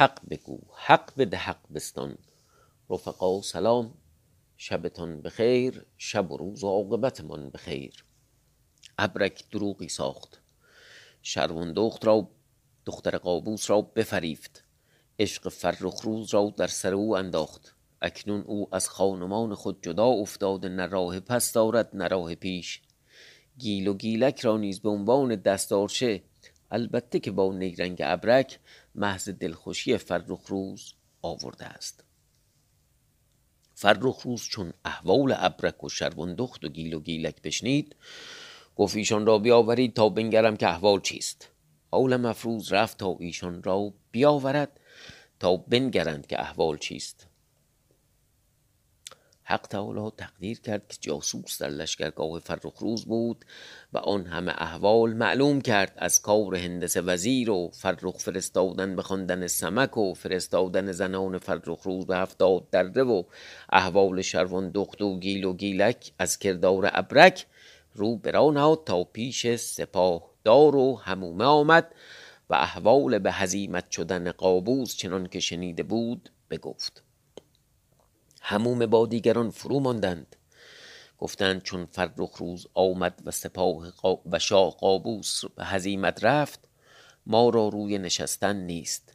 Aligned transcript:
حق 0.00 0.20
بگو 0.30 0.58
حق 0.74 1.12
بده 1.16 1.36
حق 1.36 1.72
بستان. 1.74 2.18
رفقا 2.90 3.42
سلام 3.42 3.94
شبتان 4.56 5.20
بخیر 5.20 5.86
شب 5.98 6.30
و 6.30 6.36
روز 6.36 6.64
و 6.64 6.68
عاقبتمان 6.68 7.50
بخیر. 7.50 8.04
ابرک 8.98 9.50
دروغی 9.50 9.88
ساخت 9.88 10.40
شروندخت 11.22 12.04
را 12.04 12.28
دختر 12.86 13.18
قابوس 13.18 13.70
را 13.70 13.80
بفریفت. 13.80 14.64
عشق 15.18 15.48
فرخ 15.48 16.00
روز 16.02 16.34
را 16.34 16.54
در 16.56 16.66
سر 16.66 16.94
او 16.94 17.16
انداخت. 17.16 17.76
اکنون 18.02 18.42
او 18.42 18.68
از 18.74 18.88
خانمان 18.88 19.54
خود 19.54 19.82
جدا 19.82 20.06
افتاده 20.06 20.68
نه 20.68 20.86
راه 20.86 21.20
پس 21.20 21.52
دارد 21.52 21.90
نه 21.96 22.08
راه 22.08 22.34
پیش. 22.34 22.82
گیل 23.58 23.88
و 23.88 23.94
گیلک 23.94 24.40
را 24.40 24.56
نیز 24.56 24.80
به 24.80 24.88
عنوان 24.88 25.36
دستارچه 25.36 26.22
البته 26.70 27.20
که 27.20 27.30
با 27.30 27.52
نیرنگ 27.52 27.98
ابرک 28.04 28.58
محض 28.94 29.28
دلخوشی 29.28 29.96
فرخ 29.96 30.46
روز 30.46 30.94
آورده 31.22 31.64
است. 31.64 32.04
فرخ 33.74 34.20
روز 34.22 34.42
چون 34.42 34.72
احوال 34.84 35.34
ابرک 35.38 35.84
و 35.84 35.88
شروندخت 35.88 36.64
و 36.64 36.68
گیل 36.68 36.94
و 36.94 37.00
گیلک 37.00 37.42
بشنید 37.42 37.96
گفت 38.76 38.96
ایشان 38.96 39.26
را 39.26 39.38
بیاورید 39.38 39.94
تا 39.94 40.08
بنگرم 40.08 40.56
که 40.56 40.68
احوال 40.68 41.00
چیست. 41.00 41.48
حال 41.90 42.16
مفروض 42.16 42.72
رفت 42.72 42.98
تا 42.98 43.16
ایشان 43.20 43.62
را 43.62 43.92
بیاورد 44.10 44.80
تا 45.40 45.56
بنگرند 45.56 46.26
که 46.26 46.40
احوال 46.40 46.78
چیست. 46.78 47.29
حق 49.50 49.66
تعالی 49.66 50.10
تقدیر 50.16 50.60
کرد 50.60 50.88
که 50.88 50.96
جاسوس 51.00 51.62
در 51.62 51.68
لشکرگاه 51.68 52.38
فرخ 52.38 52.78
روز 52.78 53.04
بود 53.04 53.44
و 53.92 53.98
آن 53.98 54.26
همه 54.26 54.52
احوال 54.58 55.12
معلوم 55.12 55.60
کرد 55.60 55.92
از 55.96 56.22
کار 56.22 56.54
هندس 56.54 56.96
وزیر 56.96 57.50
و 57.50 57.70
فرخ 57.74 58.16
فرستادن 58.16 58.96
به 58.96 59.02
خواندن 59.02 59.46
سمک 59.46 59.96
و 59.96 60.14
فرستادن 60.14 60.92
زنان 60.92 61.38
فرخ 61.38 61.82
روز 61.82 62.06
به 62.06 62.16
هفتاد 62.16 62.70
دره 62.70 63.02
و 63.02 63.22
احوال 63.72 64.22
شروان 64.22 64.70
دخت 64.70 65.02
و 65.02 65.18
گیل 65.18 65.44
و 65.44 65.52
گیلک 65.52 66.12
از 66.18 66.38
کردار 66.38 66.90
ابرک 66.92 67.46
رو 67.94 68.16
برا 68.16 68.82
تا 68.86 69.04
پیش 69.04 69.46
سپاه 69.46 70.30
دار 70.44 70.76
و 70.76 70.96
همومه 70.96 71.44
آمد 71.44 71.94
و 72.50 72.54
احوال 72.54 73.18
به 73.18 73.32
هزیمت 73.32 73.90
شدن 73.90 74.32
قابوس 74.32 74.96
چنان 74.96 75.26
که 75.26 75.40
شنیده 75.40 75.82
بود 75.82 76.30
بگفت. 76.50 77.09
هموم 78.40 78.86
با 78.86 79.06
دیگران 79.06 79.50
فرو 79.50 79.80
ماندند. 79.80 80.36
گفتند 81.18 81.62
چون 81.62 81.86
فرخ 81.86 82.36
روز 82.36 82.66
آمد 82.74 83.22
و 83.24 83.30
سپاه 83.30 83.92
و 84.32 84.38
شاه 84.38 84.70
قابوس 84.70 85.44
به 85.56 85.64
هزیمت 85.64 86.24
رفت 86.24 86.60
ما 87.26 87.48
را 87.48 87.68
روی 87.68 87.98
نشستن 87.98 88.56
نیست. 88.56 89.14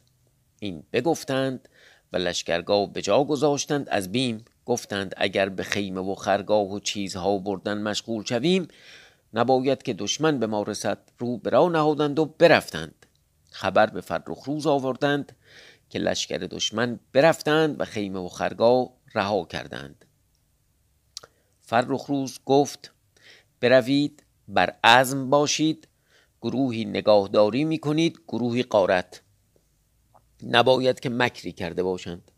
این 0.60 0.82
بگفتند 0.92 1.68
و 2.12 2.16
لشکرگاه 2.16 2.92
به 2.92 3.02
جا 3.02 3.24
گذاشتند 3.24 3.88
از 3.88 4.12
بیم. 4.12 4.44
گفتند 4.66 5.14
اگر 5.16 5.48
به 5.48 5.62
خیمه 5.62 6.00
و 6.00 6.14
خرگاه 6.14 6.72
و 6.72 6.78
چیزها 6.78 7.38
بردن 7.38 7.82
مشغول 7.82 8.24
شویم 8.24 8.68
نباید 9.34 9.82
که 9.82 9.94
دشمن 9.94 10.38
به 10.38 10.46
ما 10.46 10.62
رسد. 10.62 10.98
رو 11.18 11.36
برا 11.36 11.68
نهادند 11.68 12.18
و 12.18 12.24
برفتند. 12.24 13.06
خبر 13.50 13.86
به 13.86 14.00
فرخ 14.00 14.44
روز 14.44 14.66
آوردند 14.66 15.36
که 15.90 15.98
لشکر 15.98 16.38
دشمن 16.38 17.00
برفتند 17.12 17.80
و 17.80 17.84
خیمه 17.84 18.18
و 18.18 18.28
خرگاه 18.28 18.88
رها 19.14 19.44
کردند. 19.44 20.04
فرخ 21.62 22.04
روز 22.04 22.38
گفت 22.46 22.92
بروید 23.60 24.22
بر 24.48 24.76
عزم 24.84 25.30
باشید 25.30 25.88
گروهی 26.42 26.84
نگاهداری 26.84 27.64
می 27.64 27.78
کنید 27.78 28.20
گروهی 28.28 28.62
قارت 28.62 29.22
نباید 30.42 31.00
که 31.00 31.10
مکری 31.10 31.52
کرده 31.52 31.82
باشند. 31.82 32.30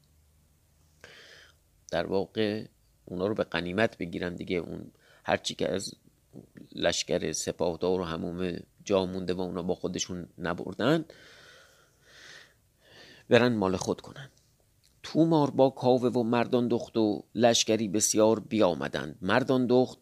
در 1.90 2.06
واقع 2.06 2.64
اونا 3.04 3.26
رو 3.26 3.34
به 3.34 3.44
قنیمت 3.44 3.98
بگیرن 3.98 4.34
دیگه. 4.34 4.56
اون 4.56 4.92
هرچی 5.24 5.54
که 5.54 5.74
از 5.74 5.94
لشکر 6.72 7.32
سپاهدار 7.32 8.00
و 8.00 8.04
هموم 8.04 8.56
جا 8.84 9.06
مونده 9.06 9.34
و 9.34 9.40
اونا 9.40 9.62
با 9.62 9.74
خودشون 9.74 10.28
نبردن 10.38 11.04
برن 13.28 13.54
مال 13.54 13.76
خود 13.76 14.00
کنن. 14.00 14.30
تومار 15.12 15.50
با 15.50 15.70
کاوه 15.70 16.08
و 16.08 16.22
مردان 16.22 16.68
دخت 16.68 16.96
و 16.96 17.24
لشکری 17.34 17.88
بسیار 17.88 18.40
بیامدند. 18.40 19.18
مردان 19.22 19.66
دخت 19.66 19.98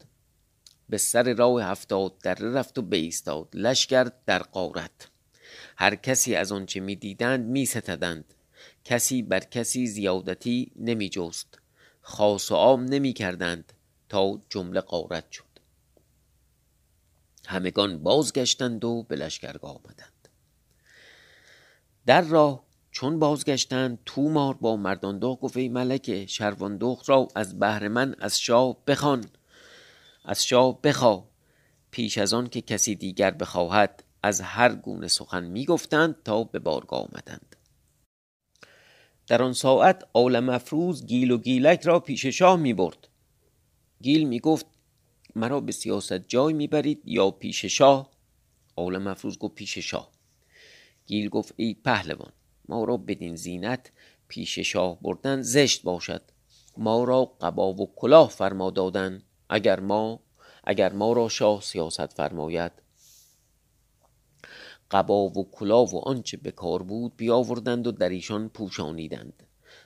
به 0.88 0.98
سر 0.98 1.34
راه 1.34 1.62
هفتاد 1.62 2.18
در 2.18 2.34
رفت 2.34 2.78
و 2.78 2.82
بیستاد. 2.82 3.48
لشکر 3.54 4.10
در 4.26 4.38
قارت 4.38 5.10
هر 5.76 5.94
کسی 5.94 6.34
از 6.34 6.52
آنچه 6.52 6.80
می 7.38 7.66
ستدند 7.66 8.34
کسی 8.84 9.22
بر 9.22 9.40
کسی 9.40 9.86
زیادتی 9.86 10.72
نمی 10.76 11.08
جست 11.08 11.58
خاص 12.00 12.52
و 12.52 12.54
عام 12.54 12.84
نمی 12.84 13.12
کردند 13.12 13.72
تا 14.08 14.40
جمله 14.48 14.80
قارت 14.80 15.30
شد. 15.30 15.44
همگان 17.46 18.02
بازگشتند 18.02 18.84
و 18.84 19.02
به 19.02 19.16
لشکرگاه 19.16 19.70
آمدند. 19.70 20.28
در 22.06 22.20
راه 22.20 22.65
چون 22.96 23.18
بازگشتند 23.18 23.98
تومار 24.06 24.54
با 24.54 24.76
مرداندخت 24.76 25.40
گفت 25.40 25.56
ای 25.56 25.68
ملک 25.68 26.26
شرواندخت 26.26 27.08
را 27.08 27.28
از 27.34 27.58
بهر 27.58 27.88
من 27.88 28.14
از 28.18 28.40
شاه 28.40 28.76
بخوان 28.86 29.24
از 30.24 30.44
شاه 30.44 30.82
بخوا. 30.82 31.28
پیش 31.90 32.18
از 32.18 32.34
آن 32.34 32.48
که 32.48 32.60
کسی 32.60 32.94
دیگر 32.94 33.30
بخواهد 33.30 34.04
از 34.22 34.40
هر 34.40 34.74
گونه 34.74 35.08
سخن 35.08 35.44
می‌گفتند 35.44 36.22
تا 36.24 36.44
به 36.44 36.58
بارگاه 36.58 37.00
آمدند. 37.00 37.56
در 39.26 39.42
آن 39.42 39.52
ساعت 39.52 40.08
آل 40.12 40.40
مفروز 40.40 41.06
گیل 41.06 41.30
و 41.30 41.38
گیلک 41.38 41.82
را 41.82 42.00
پیش 42.00 42.26
شاه 42.26 42.56
می 42.56 42.74
برد 42.74 43.08
گیل 44.02 44.28
می 44.28 44.40
گفت 44.40 44.66
مرا 45.34 45.60
به 45.60 45.72
سیاست 45.72 46.28
جای 46.28 46.52
می‌برید 46.52 47.02
یا 47.04 47.30
پیش 47.30 47.64
شاه؟ 47.64 48.10
آل 48.76 48.98
مفروز 48.98 49.38
گفت 49.38 49.54
پیش 49.54 49.78
شاه. 49.78 50.12
گیل 51.06 51.28
گفت 51.28 51.54
ای 51.56 51.74
پهلوان 51.74 52.32
ما 52.68 52.84
را 52.84 52.96
بدین 52.96 53.36
زینت 53.36 53.90
پیش 54.28 54.58
شاه 54.58 55.00
بردن 55.02 55.42
زشت 55.42 55.82
باشد. 55.82 56.22
ما 56.76 57.04
را 57.04 57.24
قبا 57.24 57.72
و 57.72 57.92
کلاه 57.96 58.28
فرما 58.28 58.70
دادن 58.70 59.22
اگر 59.48 59.80
ما 59.80 60.20
اگر 60.64 60.92
ما 60.92 61.12
را 61.12 61.28
شاه 61.28 61.60
سیاست 61.60 62.12
فرماید. 62.12 62.72
قبا 64.90 65.28
و 65.28 65.50
کلاه 65.50 65.94
و 65.94 65.98
آنچه 65.98 66.36
به 66.36 66.50
کار 66.50 66.82
بود 66.82 67.16
بیاوردند 67.16 67.86
و 67.86 67.92
در 67.92 68.08
ایشان 68.08 68.48
پوشانیدند. 68.48 69.42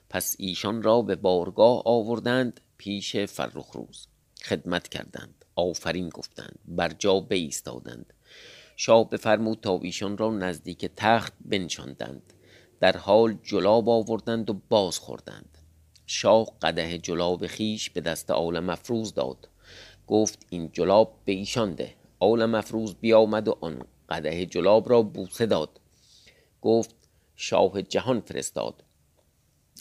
پس 0.08 0.36
ایشان 0.38 0.82
را 0.82 1.02
به 1.02 1.16
بارگاه 1.16 1.82
آوردند 1.84 2.60
پیش 2.76 3.16
فرخ 3.16 3.70
روز. 3.72 4.06
خدمت 4.44 4.88
کردند 4.88 5.44
آفرین 5.56 6.08
گفتند 6.08 6.58
بر 6.64 6.88
جا 6.88 7.20
بایستادند. 7.20 8.12
شاه 8.76 9.10
بفرمود 9.10 9.60
تا 9.60 9.78
ایشان 9.82 10.18
را 10.18 10.30
نزدیک 10.30 10.91
تخت 10.97 11.32
بنشاندند. 11.41 12.32
در 12.80 12.96
حال 12.96 13.38
جلاب 13.42 13.88
آوردند 13.88 14.50
و 14.50 14.60
باز 14.68 14.98
خوردند 14.98 15.58
شاه 16.06 16.46
قده 16.62 16.98
جلاب 16.98 17.46
خیش 17.46 17.91
به 17.91 18.00
دست 18.00 18.30
آل 18.30 18.60
مفروز 18.60 19.14
داد. 19.14 19.48
گفت 20.06 20.46
این 20.50 20.70
جلاب 20.72 21.20
به 21.24 21.32
ایشان 21.32 21.74
ده. 21.74 21.94
آل 22.20 22.44
مفروز 22.44 22.94
بیامد 22.94 23.48
و 23.48 23.58
آن 23.60 23.84
قده 24.08 24.46
جلاب 24.46 24.91
را 24.91 25.02
بوسه 25.02 25.46
داد. 25.46 25.80
گفت 26.60 26.94
شاه 27.36 27.82
جهان 27.82 28.20
فرستاد. 28.20 28.84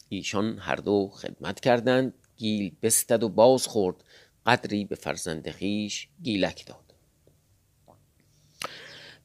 ایشان 0.09 0.57
هر 0.59 0.75
دو 0.75 1.07
خدمت 1.07 1.59
کردند 1.59 2.13
گیل 2.37 2.75
بستد 2.81 3.23
و 3.23 3.29
باز 3.29 3.67
خورد 3.67 4.03
قدری 4.45 4.85
به 4.85 4.95
فرزند 4.95 5.49
خیش 5.51 6.07
گیلک 6.23 6.65
داد. 6.65 6.88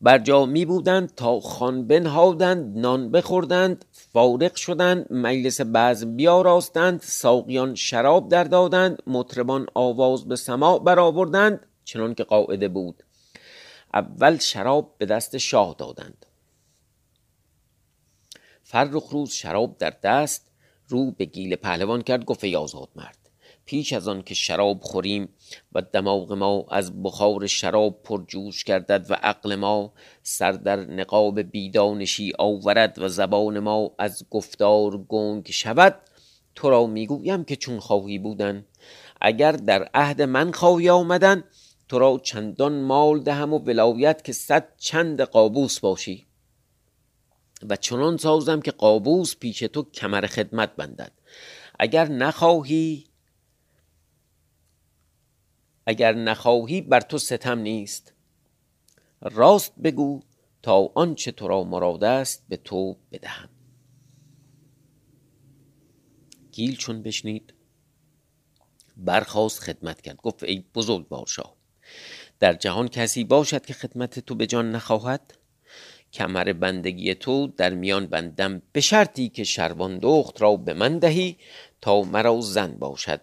بر 0.05 0.19
جا 0.19 0.47
می 0.47 0.65
بودند 0.65 1.15
تا 1.15 1.41
خان 1.41 1.87
بنهادند 1.87 2.79
نان 2.79 3.11
بخوردند 3.11 3.85
فارغ 3.93 4.55
شدند 4.55 5.13
مجلس 5.13 5.61
بزم 5.75 6.17
بیاراستند 6.17 7.01
ساقیان 7.01 7.75
شراب 7.75 8.29
در 8.29 8.45
دادند 8.45 9.03
مطربان 9.07 9.67
آواز 9.75 10.29
به 10.29 10.37
سماع 10.37 10.79
برآوردند 10.79 11.67
چنان 11.85 12.15
که 12.15 12.25
قاعده 12.25 12.69
بود. 12.69 13.03
اول 13.95 14.39
شراب 14.39 14.95
به 14.99 15.07
دست 15.07 15.39
شاه 15.39 15.75
دادند. 15.79 16.27
فرخ 18.63 19.09
روز 19.11 19.31
شراب 19.31 19.79
در 19.79 19.95
دست 20.03 20.51
رو 20.89 21.11
به 21.11 21.25
گیل 21.25 21.57
پهلوان 21.57 22.03
کرد 22.03 22.25
گفت 22.25 22.45
آزاد 22.45 22.89
مرد. 22.97 23.24
پیش 23.67 23.93
از 23.93 24.09
آن 24.09 24.23
که 24.23 24.35
شراب 24.35 24.81
خوریم 24.81 25.29
و 25.73 25.83
دماغ 25.83 26.33
ما 26.33 26.67
از 26.71 27.03
بخار 27.03 27.47
شراب 27.47 28.03
پرجوش 28.03 28.65
گردد 28.65 29.07
و 29.11 29.15
عقل 29.15 29.55
ما 29.55 29.93
سر 30.23 30.53
در 30.53 30.77
نقاب 30.77 31.41
بیدانشی 31.41 32.33
آورد 32.39 32.99
و 32.99 33.09
زبان 33.09 33.59
ما 33.59 33.95
از 33.99 34.27
گفتار 34.31 34.99
گنگ 34.99 35.51
شود 35.51 36.01
تو 36.55 36.71
را 36.71 36.87
می‌گویم 36.87 37.45
که 37.45 37.57
چون 37.57 37.81
خواهی 37.81 38.19
بودن. 38.19 38.67
اگر 39.21 39.53
در 39.53 39.91
عهد 39.95 40.23
من 40.23 40.53
خواهی 40.53 40.91
آمدن 40.91 41.45
تو 41.89 41.99
را 41.99 42.21
چندان 42.23 42.81
مال 42.81 43.21
دهم 43.21 43.53
و 43.53 43.59
ولایت 43.59 44.25
که 44.25 44.33
صد 44.33 44.69
چند 44.79 45.21
قابوس 45.21 45.81
باشی. 45.81 46.27
و 47.71 47.77
چنان 47.77 48.17
سازم 48.17 48.61
که 48.61 48.71
قابوس 48.71 49.37
پیش 49.37 49.59
تو 49.59 49.83
کمر 49.83 50.27
خدمت 50.27 50.77
بندد. 50.77 51.13
اگر 51.79 52.09
نخواهی 52.09 53.07
اگر 55.87 56.15
نخواهی 56.15 56.81
بر 56.81 57.01
تو 57.01 57.19
ستم 57.19 57.59
نیست. 57.59 58.13
راست 59.21 59.75
بگو 59.85 60.21
تا 60.63 60.93
آنچه 60.95 61.33
تو 61.33 61.49
را 61.49 61.65
مراد 61.65 62.05
است 62.05 62.45
به 62.49 62.57
تو 62.57 62.97
بدهم. 63.13 63.49
گیل 66.53 66.77
چون 66.77 67.03
بشنید 67.03 67.55
برخواست 68.97 69.61
خدمت 69.61 70.01
کرد. 70.01 70.17
گفت 70.17 70.45
ای 70.45 70.65
بزرگ 70.75 71.09
بارشاه 71.09 71.57
در 72.41 72.53
جهان 72.53 72.89
کسی 72.89 73.25
باشد 73.25 73.67
که 73.67 73.75
خدمت 73.75 74.19
تو 74.19 74.35
به 74.35 74.47
جان 74.47 74.73
نخواهد؟ 74.73 75.35
کمر 76.13 76.53
بندگی 76.53 77.15
تو 77.15 77.47
در 77.47 77.75
میان 77.75 78.07
بندم 78.07 78.63
به 78.73 78.81
شرطی 78.81 79.29
که 79.29 79.45
شروان 79.45 79.99
دخت 79.99 80.43
را 80.43 80.57
به 80.57 80.75
من 80.75 80.99
دهی 80.99 81.39
تا 81.81 82.03
مرا 82.03 82.41
زن 82.41 82.73
باشد. 82.79 83.21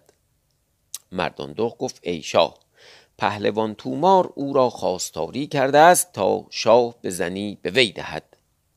مردان 1.12 1.52
دخت 1.52 1.78
گفت 1.78 2.00
ای 2.02 2.22
شاه 2.22 2.58
پهلوان 3.18 3.74
تومار 3.74 4.32
او 4.34 4.52
را 4.52 4.70
خواستاری 4.70 5.46
کرده 5.46 5.78
است 5.78 6.12
تا 6.12 6.46
شاه 6.50 6.94
به 7.02 7.10
زنی 7.10 7.58
به 7.62 7.70
وی 7.70 7.92
دهد. 7.92 8.36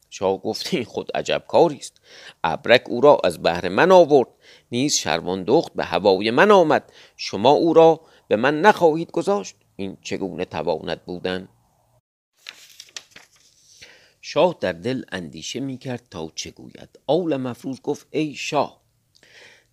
شاه 0.10 0.38
گفت 0.38 0.74
این 0.74 0.84
خود 0.84 1.12
عجب 1.18 1.44
کاری 1.48 1.78
است. 1.78 2.02
ابرک 2.44 2.84
او 2.90 3.02
را 3.02 3.18
از 3.24 3.42
بهر 3.42 3.70
من 3.70 3.92
آورد. 3.92 4.28
نیز 4.72 4.94
شروان 4.94 5.44
دخت 5.44 5.74
به 5.74 5.86
هوای 5.86 6.32
من 6.32 6.52
آمد. 6.52 6.92
شما 7.18 7.52
او 7.52 7.74
را 7.74 8.02
به 8.28 8.36
من 8.36 8.62
نخواهید 8.62 9.12
گذاشت. 9.12 9.56
این 9.76 9.98
چگونه 10.02 10.46
تواند 10.46 11.06
بودن؟ 11.06 11.48
شاه 14.22 14.58
در 14.60 14.72
دل 14.72 15.04
اندیشه 15.12 15.60
می 15.60 15.78
کرد 15.78 16.08
تا 16.12 16.31
چه 16.36 16.54
آول 17.08 17.38
مفروض 17.38 17.81
گفت 17.81 18.08
ای 18.12 18.36
شاه 18.36 18.85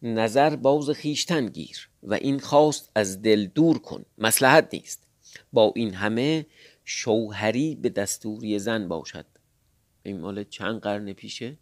نظر 0.02 0.56
باز 0.56 0.90
خیشتن 0.90 1.46
گیر 1.46 1.88
و 2.02 2.14
این 2.14 2.38
خواست 2.38 2.90
از 2.94 3.22
دل 3.22 3.46
دور 3.46 3.78
کن. 3.78 4.04
مسلحت 4.18 4.68
نیست. 4.72 5.06
با 5.52 5.72
این 5.76 5.94
همه 5.94 6.46
شوهری 6.84 7.74
به 7.74 7.88
دستوری 7.88 8.58
زن 8.58 8.88
باشد. 8.88 9.26
این 10.02 10.20
مال 10.20 10.44
چند 10.44 10.80
قرن 10.80 11.12
پیشه؟ 11.12 11.56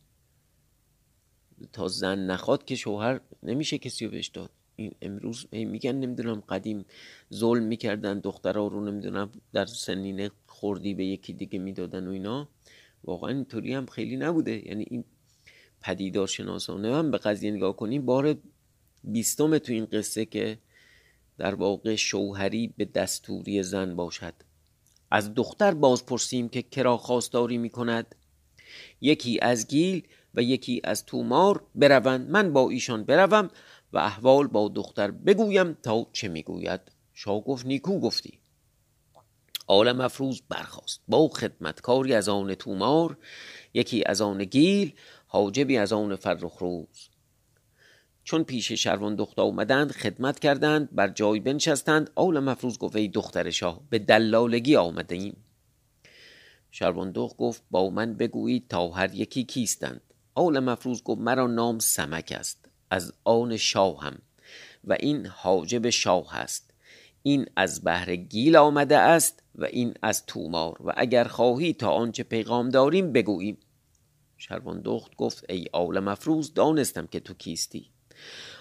تا 1.73 1.89
زن 1.89 2.19
نخواد 2.19 2.65
که 2.65 2.77
شوهر 2.77 3.21
نمیشه 3.43 3.79
کسی 3.79 4.05
رو 4.05 4.11
بهش 4.11 4.29
داد. 4.29 4.51
این 4.77 4.95
امروز 5.03 5.47
میگن 5.53 5.93
نمی‌دونم 5.93 6.41
قدیم 6.41 6.85
ظلم 7.35 7.63
می‌کردن 7.63 8.21
دخترها 8.21 8.67
رو 8.67 8.85
نمی‌دونم 8.85 9.33
در 9.53 9.67
سنین 9.67 10.31
خوردی 10.47 10.95
به 10.95 11.05
یکی 11.05 11.33
دیگه 11.33 11.59
می‌دادن 11.59 12.07
و 12.09 12.11
اینا. 12.11 12.49
واقعا 13.05 13.31
اینطوری 13.31 13.75
هم 13.75 13.87
خیلی 13.87 14.17
نبوده. 14.17 14.69
یعنی 14.69 14.87
این 14.91 15.05
پدیدار 15.81 16.27
شناسانه 16.27 16.97
هم 16.97 17.11
به 17.11 17.19
قضیه 17.19 17.51
نگاه 17.51 17.77
کنیم 17.77 18.07
بار 18.07 18.37
بیستم 19.05 19.59
تو 19.59 19.73
این 19.73 19.85
قصه 19.85 20.25
که 20.25 20.59
در 21.39 21.55
واقع 21.55 21.95
شوهری 21.95 22.75
به 22.77 22.85
دستوری 22.85 23.63
زن 23.63 23.97
باشد. 23.97 24.35
از 25.11 25.35
دختر 25.35 25.75
بازپرسیم 25.75 26.49
که 26.49 26.63
کرا 26.63 26.97
خواستاری 26.97 27.59
می 27.59 27.71
کند 27.71 28.15
یکی 29.01 29.39
از 29.43 29.69
گیل 29.69 30.03
و 30.35 30.43
یکی 30.43 30.81
از 30.85 31.07
تومار 31.07 31.67
بروند. 31.75 32.31
من 32.31 32.53
با 32.53 32.71
ایشان 32.71 33.05
بروم 33.05 33.51
و 33.93 33.99
احوال 33.99 34.47
با 34.47 34.69
دختر 34.69 35.11
بگویم 35.11 35.73
تا 35.73 36.07
چه 36.13 36.29
می‌گوید. 36.29 36.81
شاه 37.13 37.45
گفت 37.45 37.67
نیکو 37.67 38.01
گفتی. 38.01 38.39
آل 39.67 39.93
مفروض 39.93 40.41
برخواست 40.49 41.01
با 41.09 41.29
خدمتکاری 41.29 42.15
از 42.15 42.29
آن 42.29 42.55
تومار 42.55 43.19
یکی 43.75 44.05
از 44.07 44.21
آن 44.21 44.45
گیل 44.45 44.93
حاجبی 45.33 45.77
از 45.77 45.93
آن 45.93 46.17
فرخ 46.17 46.59
روز. 46.59 47.09
چون 48.25 48.45
پیش 48.45 48.73
شروان 48.73 49.17
دختر 49.17 49.43
آمدند 49.43 49.93
خدمت 49.93 50.39
کردند 50.39 50.89
بر 50.95 51.09
جای 51.09 51.41
بنشستند 51.41 52.11
آل 52.15 52.39
مفروض 52.39 52.79
گفت 52.79 52.97
ای 52.97 53.09
دختر 53.09 53.51
شاه 53.51 53.81
به 53.91 53.99
دلالگی 53.99 54.77
آمده 54.77 55.15
ایم 55.15 55.37
شروان 56.71 57.13
دخت 57.13 57.37
گفت 57.37 57.63
با 57.71 57.91
من 57.91 58.15
بگویید 58.15 58.69
تا 58.69 58.89
هر 58.89 59.15
یکی 59.15 59.45
کیستند. 59.45 60.01
آل 60.35 60.59
مفروض 60.59 61.03
گفت 61.03 61.21
مرا 61.21 61.47
نام 61.47 61.79
سمک 61.79 62.35
است 62.39 62.69
از 62.91 63.13
آن 63.25 63.57
شاهم 63.57 64.19
و 64.85 64.97
این 65.01 65.27
حاجب 65.27 65.91
شاه 65.91 66.37
است. 66.37 66.71
این 67.23 67.47
از 67.57 67.85
بهر 67.85 68.17
گیل 68.17 68.57
آمده 68.57 68.99
است 68.99 69.43
و 69.55 69.65
این 69.65 69.95
از 70.03 70.27
تومار 70.27 70.83
و 70.87 70.93
اگر 70.97 71.25
خواهی 71.25 71.73
تا 71.73 71.91
آنچه 71.91 72.23
پیغام 72.23 72.69
داریم 72.69 73.13
بگوییم. 73.13 73.59
شروان 74.41 74.81
دخت 74.85 75.17
گفت 75.17 75.45
ای 75.49 75.67
آول 75.73 76.01
مفروض 76.01 76.53
دانستم 76.55 77.07
که 77.07 77.21
تو 77.21 77.35
کیستی. 77.35 77.91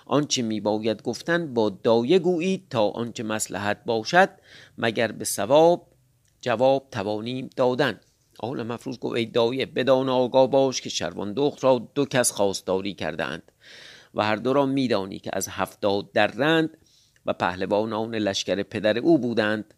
آنچه 0.05 0.41
می 0.41 0.59
باید 0.59 1.01
گفتن 1.01 1.53
با 1.53 1.69
دایه 1.69 2.19
گویید 2.19 2.69
تا 2.69 2.89
آنچه 2.89 3.23
مسلحت 3.23 3.83
باشد 3.85 4.29
مگر 4.77 5.11
به 5.11 5.25
ثواب؟ 5.25 5.87
جواب 6.41 6.87
توانیم 6.91 7.49
دادن. 7.55 7.99
آول 8.39 8.63
مفروض 8.63 8.99
گفت 8.99 9.15
ای 9.15 9.25
دایه 9.25 9.65
بدان 9.65 10.09
آگاه 10.09 10.49
باش 10.49 10.81
که 10.81 10.89
شروان 10.89 11.33
دخت 11.33 11.63
را 11.63 11.89
دو 11.95 12.05
کس 12.05 12.31
خواستاری 12.31 12.93
کرده 12.93 13.23
اند 13.23 13.51
و 14.13 14.23
هر 14.23 14.35
دو 14.35 14.53
را 14.53 14.65
میدانی 14.65 15.19
که 15.19 15.29
از 15.33 15.47
هفتاد 15.47 16.11
در 16.11 16.27
رند 16.27 16.77
و 17.25 17.33
پهلوانان 17.33 18.15
لشکر 18.15 18.63
پدر 18.63 18.97
او 18.97 19.17
بودند. 19.17 19.73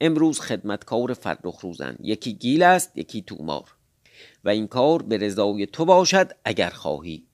امروز 0.00 0.40
خدمتکار 0.40 1.14
فرخ 1.14 1.60
روزند 1.60 1.98
یکی 2.02 2.32
گیل 2.32 2.62
است 2.62 2.98
یکی 2.98 3.22
تومار. 3.22 3.77
و 4.44 4.48
این 4.48 4.66
کار 4.66 5.02
به 5.02 5.16
رضای 5.16 5.66
تو 5.66 5.84
باشد 5.84 6.32
اگر 6.44 6.70
خواهی. 6.70 7.26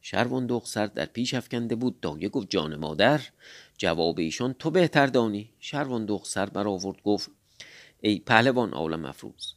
شروان 0.00 0.60
سر 0.64 0.86
در 0.86 1.06
پیش 1.06 1.34
افکنده 1.34 1.74
بود. 1.74 2.00
دایه 2.00 2.28
گفت 2.28 2.50
جان 2.50 2.76
مادر 2.76 3.20
جواب 3.78 4.18
ایشان 4.18 4.52
تو 4.52 4.70
بهتر 4.70 5.06
دانی. 5.06 5.52
شروان 5.60 6.20
سر 6.24 6.46
برآورد 6.46 7.02
گفت 7.02 7.30
ای 8.00 8.18
پهلوان 8.18 8.72
عالم 8.72 9.04
افروز 9.04 9.54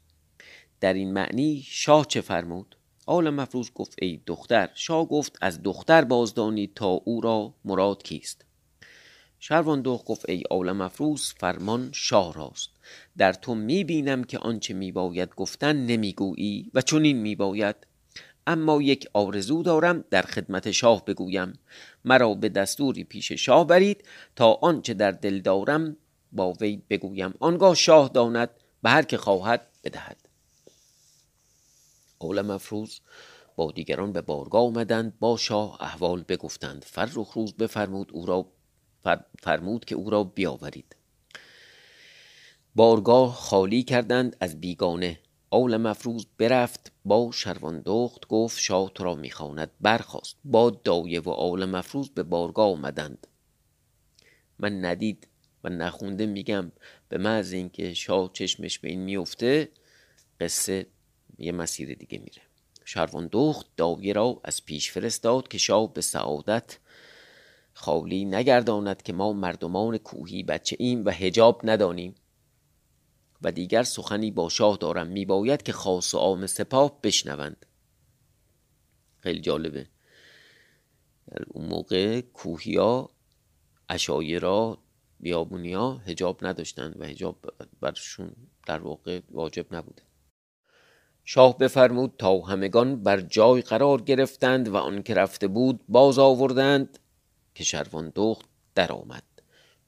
در 0.79 0.93
این 0.93 1.13
معنی 1.13 1.63
شاه 1.67 2.05
چه 2.05 2.21
فرمود؟ 2.21 2.75
آل 3.05 3.29
مفروض 3.29 3.71
گفت 3.75 3.95
ای 4.01 4.21
دختر 4.25 4.69
شاه 4.73 5.05
گفت 5.05 5.37
از 5.41 5.63
دختر 5.63 6.03
بازدانید 6.03 6.73
تا 6.73 6.87
او 6.87 7.21
را 7.21 7.53
مراد 7.65 8.03
کیست؟ 8.03 8.45
شروان 9.47 9.81
دخ 9.81 10.03
گفت 10.05 10.29
ای 10.29 10.43
آل 10.49 10.71
مفروض 10.71 11.33
فرمان 11.33 11.89
شاه 11.93 12.33
راست. 12.33 12.69
در 13.17 13.33
تو 13.33 13.55
می‌بینم 13.55 14.23
که 14.23 14.39
آنچه 14.39 14.73
میباید 14.73 15.35
گفتن 15.35 15.75
نمی‌گویی 15.75 16.71
و 16.73 16.81
چنین 16.81 17.17
میباید. 17.17 17.75
اما 18.47 18.81
یک 18.81 19.07
آرزو 19.13 19.63
دارم 19.63 20.03
در 20.09 20.21
خدمت 20.21 20.71
شاه 20.71 21.05
بگویم. 21.05 21.59
مرا 22.05 22.33
به 22.33 22.49
دستوری 22.49 23.03
پیش 23.03 23.31
شاه 23.31 23.67
برید 23.67 24.03
تا 24.35 24.53
آنچه 24.53 24.93
در 24.93 25.11
دل 25.11 25.39
دارم 25.39 25.97
با 26.31 26.53
وی 26.53 26.81
بگویم. 26.89 27.33
آنگاه 27.39 27.75
شاه 27.75 28.09
داند 28.09 28.49
به 28.83 28.89
هر 28.89 29.03
که 29.03 29.17
خواهد 29.17 29.67
بدهد. 29.83 30.29
اول 32.19 32.41
مفروض 32.41 32.99
با 33.55 33.71
دیگران 33.71 34.11
به 34.11 34.21
بارگاه 34.21 34.61
آمدند 34.61 35.19
با 35.19 35.37
شاه 35.37 35.77
احوال 35.81 36.23
بگفتند. 36.27 36.83
فرخ 36.83 37.31
روز 37.31 37.53
بفرمود 37.53 38.09
او 38.13 38.25
را 38.25 38.45
فرمود 39.39 39.85
که 39.85 39.95
او 39.95 40.09
را 40.09 40.23
بیاورید. 40.23 40.95
بارگاه 42.75 43.33
خالی 43.33 43.83
کردند 43.83 44.37
از 44.39 44.61
بیگانه. 44.61 45.19
اول 45.49 45.77
مفروض 45.77 46.25
برفت 46.37 46.91
با 47.05 47.31
شروان 47.33 47.81
دخت 47.85 48.27
گفت 48.27 48.59
شاه 48.59 48.91
تو 48.95 49.03
را 49.03 49.15
می‌خواند 49.15 49.71
برخواست 49.81 50.35
با 50.43 50.69
دایه 50.69 51.19
و 51.19 51.29
اول 51.29 51.65
مفروض 51.65 52.09
به 52.09 52.23
بارگاه 52.23 52.67
آمدند. 52.71 53.27
من 54.59 54.85
ندید 54.85 55.27
و 55.63 55.69
نخونده 55.69 56.25
میگم. 56.25 56.71
به 57.09 57.17
محض 57.17 57.53
اینکه 57.53 57.93
شاه 57.93 58.29
چشمش 58.33 58.79
به 58.79 58.89
این 58.89 59.01
میفته 59.01 59.69
قصه 60.39 60.85
یه 61.37 61.51
مسیر 61.51 61.93
دیگه 61.93 62.17
میره. 62.17 62.41
شروان 62.85 63.29
دخت 63.31 63.65
داویه 63.77 64.13
را 64.13 64.41
از 64.43 64.65
پیش 64.65 64.91
فرستاد 64.91 65.47
که 65.47 65.57
شاه 65.57 65.93
به 65.93 66.01
سعادت 66.01 66.77
خالی 67.79 68.25
نگرداند 68.25 69.01
که 69.01 69.13
ما 69.13 69.33
مردمان 69.33 69.97
کوهی 69.97 70.43
بچه 70.43 70.75
ایم 70.79 71.05
و 71.05 71.09
هجاب 71.09 71.61
ندانیم. 71.63 72.15
و 73.41 73.51
دیگر 73.51 73.83
سخنی 73.83 74.31
با 74.31 74.49
شاه 74.49 74.77
دارم 74.77 75.07
میباید 75.07 75.63
که 75.63 75.71
خاص 75.71 76.13
و 76.13 76.17
عام 76.17 76.47
سپاه 76.47 77.01
بشنوند. 77.03 77.65
خیلی 79.17 79.41
جالبه. 79.41 79.87
در 81.27 81.43
اون 81.47 81.65
موقع 81.65 82.21
کوهیا 82.21 83.09
اشایرا 83.89 84.77
بیابونیا 85.19 85.93
هجاب 85.93 86.45
نداشتند 86.45 87.01
و 87.01 87.03
هجاب 87.03 87.37
برشون 87.81 88.31
در 88.67 88.79
واقع 88.79 89.21
واجب 89.31 89.75
نبوده. 89.75 90.03
شاه 91.23 91.57
بفرمود 91.57 92.13
تا 92.17 92.39
همگان 92.39 93.03
بر 93.03 93.21
جای 93.21 93.61
قرار 93.61 94.01
گرفتند 94.01 94.67
و 94.67 94.75
آن 94.75 95.03
که 95.03 95.13
رفته 95.13 95.47
بود 95.47 95.79
باز 95.87 96.19
آوردند. 96.19 96.99
که 97.63 98.37
در 98.75 98.91
آمد 98.91 99.23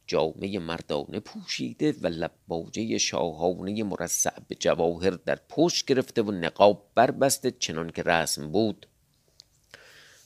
جامه 0.08 0.60
مردانه 0.60 1.20
پوشیده 1.20 1.92
و 2.02 2.08
لباجه 2.08 2.98
شاهانه 2.98 3.84
مرصع 3.84 4.40
به 4.48 4.56
جواهر 4.56 5.10
در 5.10 5.40
پشت 5.50 5.86
گرفته 5.86 6.22
و 6.22 6.32
نقاب 6.32 6.92
بربسته 6.96 7.52
چنان 7.52 7.90
که 7.90 8.04
رسم 8.04 8.52
بود. 8.52 8.88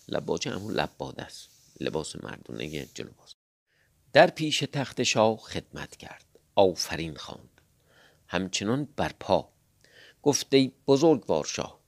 لباجه 0.07 0.51
همون 0.51 0.73
لباده 0.73 1.23
است. 1.23 1.49
لباس 1.79 2.15
مردونه 2.23 2.85
جلو 2.85 3.09
در 4.13 4.29
پیش 4.29 4.59
تخت 4.59 5.03
شاه 5.03 5.37
خدمت 5.37 5.95
کرد. 5.95 6.25
آفرین 6.55 7.15
خواند. 7.15 7.61
همچنان 8.27 8.87
برپا. 8.95 9.49
گفته 10.21 10.71
بزرگوار 10.87 11.45
شاه 11.45 11.79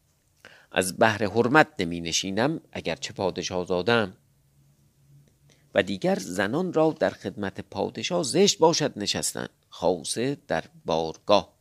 از 0.71 0.97
بهر 0.97 1.25
حرمت 1.25 1.67
نمی 1.79 2.01
نشینم 2.01 2.61
اگرچه 2.71 3.13
پادشاه 3.13 3.65
زادم. 3.65 4.17
و 5.75 5.83
دیگر 5.83 6.15
زنان 6.15 6.73
را 6.73 6.95
در 6.99 7.09
خدمت 7.09 7.61
پادشاه 7.61 8.23
زشت 8.23 8.57
باشد 8.57 8.93
نشستن. 8.95 9.47
خاصه 9.69 10.37
در 10.47 10.63
بارگاه. 10.85 11.53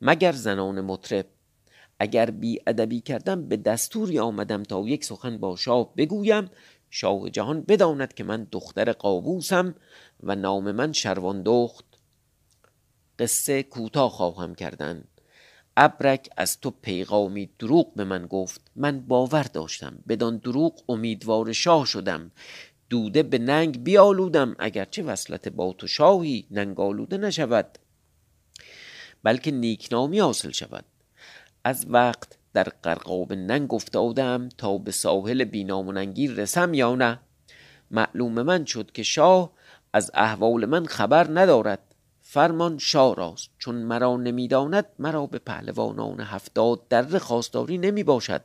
مگر 0.00 0.32
زنان 0.32 0.80
مطرب. 0.80 1.26
اگر 1.98 2.30
بی 2.30 2.60
ادبی 2.66 3.00
کردم 3.00 3.48
به 3.48 3.56
دستوری 3.56 4.18
آمدم 4.18 4.62
تا 4.62 4.80
یک 4.80 5.04
سخن 5.04 5.38
با 5.38 5.56
شاه 5.56 5.94
بگویم 5.96 6.50
شاه 6.90 7.30
جهان 7.30 7.60
بداند 7.60 8.14
که 8.14 8.24
من 8.24 8.46
دختر 8.52 8.92
قابوسم 8.92 9.74
و 10.22 10.34
نام 10.34 10.72
من 10.72 10.92
شروان 10.92 11.42
دخت. 11.42 11.84
قصه 13.18 13.62
کوتاه 13.62 14.10
خواهم 14.10 14.54
کردن. 14.54 15.04
ابرک 15.76 16.28
از 16.36 16.60
تو 16.60 16.70
پیغامی 16.70 17.50
دروغ 17.58 17.94
به 17.94 18.04
من 18.04 18.26
گفت. 18.26 18.60
من 18.76 19.00
باور 19.00 19.42
داشتم. 19.42 19.98
بدان 20.08 20.36
دروغ 20.36 20.84
امیدوار 20.88 21.52
شاه 21.52 21.86
شدم. 21.86 22.30
دوده 22.92 23.22
به 23.22 23.38
ننگ 23.38 23.84
بیالودم 23.84 24.56
اگرچه 24.58 25.02
وصلت 25.02 25.48
با 25.48 25.74
تو 25.78 25.86
شاهی 25.86 26.46
ننگ 26.50 26.80
آلوده 26.80 27.16
نشود. 27.16 27.78
بلکه 29.22 29.50
نیکنامی 29.50 30.18
حاصل 30.18 30.50
شود. 30.50 30.84
از 31.64 31.86
وقت 31.88 32.38
در 32.52 32.62
قرقاب 32.82 33.32
ننگ 33.32 33.74
افتادم 33.74 34.48
تا 34.58 34.78
به 34.78 34.90
ساحل 34.90 35.44
بینام 35.44 35.88
و 35.88 35.92
رسم 36.36 36.74
یا 36.74 36.94
نه. 36.94 37.20
معلوم 37.90 38.42
من 38.42 38.64
شد 38.64 38.92
که 38.92 39.02
شاه 39.02 39.52
از 39.92 40.10
احوال 40.14 40.66
من 40.66 40.86
خبر 40.86 41.26
ندارد. 41.30 41.94
فرمان 42.22 42.78
شاه 42.78 43.14
راست. 43.16 43.50
چون 43.58 43.74
مرا 43.74 44.16
نمی‌داند 44.16 44.86
مرا 44.98 45.26
به 45.26 45.38
پهلوانان 45.38 46.20
هفتاد 46.20 46.88
در 46.88 47.18
خواستاری 47.18 47.78
نمی 47.78 48.02
باشد 48.02 48.42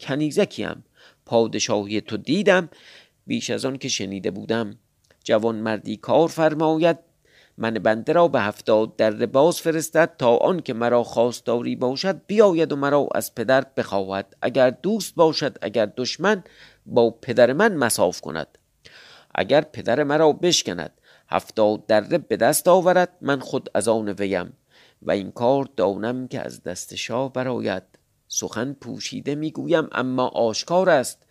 کنیزکیم 0.00 0.84
پادشاهی 1.26 2.00
تو 2.00 2.16
دیدم. 2.16 2.68
بیش 3.26 3.50
از 3.50 3.64
آن 3.64 3.78
که 3.78 3.88
شنیده 3.88 4.30
بودم. 4.30 4.78
جوان 5.24 5.56
مردی 5.56 5.96
کار 5.96 6.28
فرماید 6.28 6.98
من 7.58 7.74
بنده 7.74 8.12
را 8.12 8.28
به 8.28 8.40
هفتاد 8.40 8.96
در 8.96 9.26
باز 9.26 9.60
فرستد 9.60 10.16
تا 10.18 10.36
آن 10.36 10.60
که 10.60 10.74
مرا 10.74 11.04
خواستاری 11.04 11.76
باشد 11.76 12.20
بیاید 12.26 12.72
و 12.72 12.76
مرا 12.76 13.08
از 13.14 13.34
پدر 13.34 13.66
بخواهد. 13.76 14.36
اگر 14.42 14.70
دوست 14.70 15.14
باشد 15.14 15.58
اگر 15.62 15.92
دشمن 15.96 16.44
با 16.86 17.10
پدر 17.10 17.52
من 17.52 17.76
مساف 17.76 18.20
کند. 18.20 18.58
اگر 19.34 19.60
پدر 19.60 20.02
مرا 20.02 20.32
بشکند 20.32 21.00
هفتاد 21.28 21.86
دره 21.86 22.18
به 22.18 22.36
دست 22.36 22.68
آورد 22.68 23.16
من 23.20 23.40
خود 23.40 23.70
از 23.74 23.88
آن 23.88 24.08
ویم. 24.08 24.52
و 25.02 25.10
این 25.10 25.30
کار 25.30 25.68
دانم 25.76 26.28
که 26.28 26.40
از 26.40 26.62
دست 26.62 26.94
شاه 26.94 27.32
براید 27.32 27.82
سخن 28.28 28.72
پوشیده 28.72 29.34
می‌گویم 29.34 29.88
اما 29.92 30.28
آشکار 30.28 30.90
است. 30.90 31.26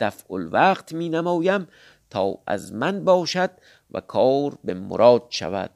دفع 0.00 0.34
الوقت 0.34 0.92
می 0.92 1.08
نمایم 1.08 1.68
تا 2.10 2.38
از 2.46 2.72
من 2.72 3.04
باشد 3.04 3.50
و 3.90 4.00
کار 4.00 4.58
به 4.64 4.74
مراد 4.74 5.26
شود. 5.30 5.70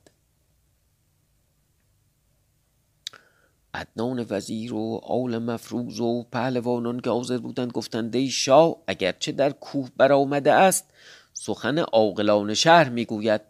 عدنان 3.75 4.27
وزیر 4.31 4.75
و 4.75 5.01
آل 5.03 5.39
مفروض 5.39 6.01
و 6.01 6.23
پهلوانان 6.23 7.01
که 7.01 7.11
حاضر 7.11 7.39
بودند 7.39 7.73
گفتند 7.73 8.17
ای 8.17 8.29
شاه 8.29 8.77
اگرچه 8.87 9.33
در 9.33 9.51
کوه 9.51 9.89
برآمده 9.97 10.53
است 10.53 10.91
سخن 11.35 11.79
عاقلان 11.79 12.55
شهر 12.55 12.89
می‌گوید 12.89 13.41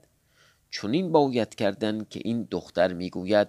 چنین 0.71 1.12
باید 1.12 1.55
کردن 1.55 2.05
که 2.05 2.21
این 2.25 2.49
دختر 2.50 2.93
می‌گوید 2.93 3.49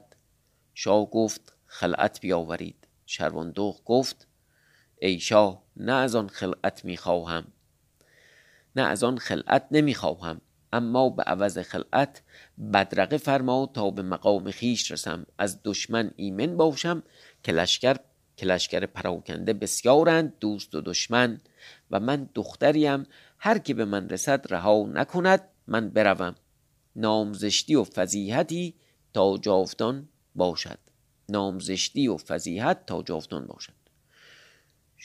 شاه 0.73 1.09
گفت 1.09 1.53
خلعت 1.65 2.21
بیاورید. 2.21 2.87
شروندوخ 3.05 3.79
گفت 3.85 4.27
ای 5.03 5.19
شاه 5.19 5.63
نه 5.77 5.93
از 5.93 6.15
آن 6.15 6.27
خلعت 6.27 6.85
می‌خواهم 6.85 7.45
نه 8.75 8.81
از 8.81 9.03
آن 9.03 9.17
خلعت 9.17 9.67
نمی‌خواهم. 9.71 10.41
اما 10.73 11.09
به 11.09 11.23
عوض 11.23 11.57
خلعت 11.57 12.21
بدرقه 12.73 13.17
فرما 13.17 13.71
تا 13.73 13.89
به 13.89 14.01
مقام 14.01 14.51
خیش 14.51 14.91
رسم. 14.91 15.25
از 15.37 15.59
دشمن 15.63 16.11
ایمن 16.15 16.57
باشم 16.57 17.03
که 17.43 17.51
لشکر 17.51 17.95
که 18.37 18.45
لشکر 18.45 18.85
پراکنده 18.85 19.53
بسیارند 19.53 20.33
دوست 20.39 20.75
و 20.75 20.81
دشمن 20.81 21.41
و 21.91 21.99
من 21.99 22.29
دختریم. 22.35 23.05
هر 23.39 23.57
که 23.57 23.73
به 23.73 23.85
من 23.85 24.09
رسد 24.09 24.53
رها 24.53 24.85
نکند 24.93 25.41
من 25.67 25.89
بروم. 25.89 26.35
نامزشتی 26.95 27.75
و 27.75 27.83
فضیحتی 27.83 28.75
تا 29.13 29.37
جاودان 29.37 30.09
باشد. 30.35 30.79
نامزشتی 31.29 32.07
و 32.07 32.17
فضیحت 32.17 32.85
تا 32.85 33.03
جاودان 33.03 33.45
باشد. 33.45 33.82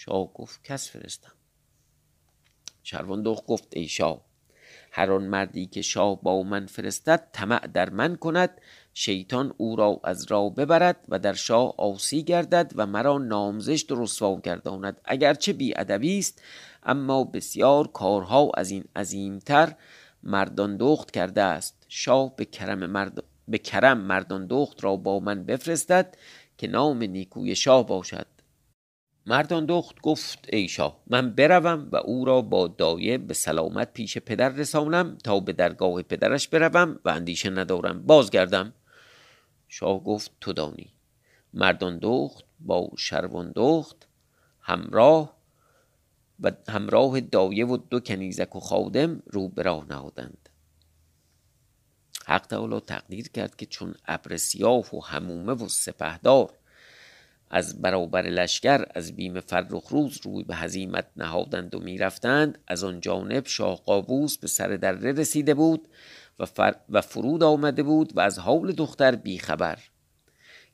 شاه 0.00 0.32
گفت 0.32 0.64
کس 0.64 0.90
فرستم. 0.90 1.32
شروندخ 2.82 3.42
گفت 3.46 3.68
ای 3.76 3.88
شاه 3.88 4.24
هر 4.90 5.12
آن 5.12 5.24
مردی 5.24 5.66
که 5.66 5.82
شاه 5.82 6.22
با 6.22 6.42
من 6.42 6.66
فرستد 6.66 7.28
طمع 7.32 7.66
در 7.66 7.90
من 7.90 8.16
کند 8.16 8.60
شیطان 8.94 9.54
او 9.56 9.76
را 9.76 10.00
از 10.04 10.26
راه 10.30 10.54
ببرد 10.54 11.04
و 11.08 11.18
در 11.18 11.32
شاه 11.32 11.74
آسی 11.78 12.22
گردد 12.22 12.72
و 12.74 12.86
مرا 12.86 13.18
نامزشت 13.18 13.92
و 13.92 14.02
رسوا 14.02 14.40
گرداند. 14.40 15.00
اگرچه 15.04 15.52
بی 15.52 15.76
ادبی 15.76 16.18
است 16.18 16.42
اما 16.82 17.24
بسیار 17.24 17.86
کارها 17.86 18.50
از 18.54 18.70
این 18.70 18.84
عظیمتر 18.96 19.74
مردان 20.22 20.76
دخت 20.76 21.10
کرده 21.10 21.42
است. 21.42 21.86
شاه 21.88 22.36
به 22.36 22.44
کرم, 22.44 22.86
مرد... 22.86 23.24
به 23.48 23.58
کرم 23.58 23.98
مردان 23.98 24.46
دخت 24.46 24.84
را 24.84 24.96
با 24.96 25.20
من 25.20 25.44
بفرستد 25.44 26.16
که 26.58 26.66
نام 26.66 27.02
نیکوی 27.02 27.56
شاه 27.56 27.86
باشد. 27.86 28.37
مردان 29.28 29.66
دخت 29.66 30.00
گفت 30.00 30.48
ای 30.52 30.68
شاه 30.68 31.00
من 31.06 31.34
بروم 31.34 31.88
و 31.92 31.96
او 31.96 32.24
را 32.24 32.42
با 32.42 32.68
دایه 32.68 33.18
به 33.18 33.34
سلامت 33.34 33.92
پیش 33.92 34.18
پدر 34.18 34.48
رسانم 34.48 35.18
تا 35.24 35.40
به 35.40 35.52
درگاه 35.52 36.02
پدرش 36.02 36.48
بروم 36.48 37.00
و 37.04 37.08
اندیشه 37.08 37.50
ندارم 37.50 38.02
بازگردم. 38.02 38.72
شاه 39.68 40.04
گفت 40.04 40.30
تو 40.40 40.52
دانی. 40.52 40.92
مردان 41.54 41.98
دخت 42.02 42.44
با 42.60 42.90
شروان 42.98 43.52
دخت 43.56 44.08
همراه 44.60 45.36
و 46.40 46.52
همراه 46.68 47.20
دایه 47.20 47.66
و 47.66 47.76
دو 47.76 48.00
کنیزک 48.00 48.56
و 48.56 48.60
خادم 48.60 49.22
رو 49.26 49.48
به 49.48 49.62
راه 49.62 49.86
نهادند. 49.88 50.48
حق 52.26 52.46
تعالی 52.46 52.80
تقدیر 52.80 53.28
کرد 53.28 53.56
که 53.56 53.66
چون 53.66 53.94
ابر 54.06 54.36
سیاه 54.36 54.96
و 54.96 55.00
همومه 55.00 55.52
و 55.52 55.68
سپهدار 55.68 56.57
از 57.50 57.82
برابر 57.82 58.22
لشکر 58.22 58.84
از 58.94 59.16
بیم 59.16 59.40
فرخ 59.40 59.88
روز 59.88 60.20
روی 60.22 60.44
به 60.44 60.54
هزیمت 60.54 61.06
نهادند 61.16 61.74
و 61.74 61.78
می‌رفتند. 61.78 62.58
از 62.66 62.84
آن 62.84 63.00
جانب 63.00 63.46
شاه 63.46 63.76
قابوس 63.76 64.38
به 64.38 64.46
سر 64.46 64.68
دره 64.68 65.12
رسیده 65.12 65.54
بود 65.54 65.88
و, 66.38 66.72
و 66.88 67.00
فرود 67.00 67.42
آمده 67.42 67.82
بود 67.82 68.16
و 68.16 68.20
از 68.20 68.38
حال 68.38 68.72
دختر 68.72 69.14
بیخبر 69.14 69.78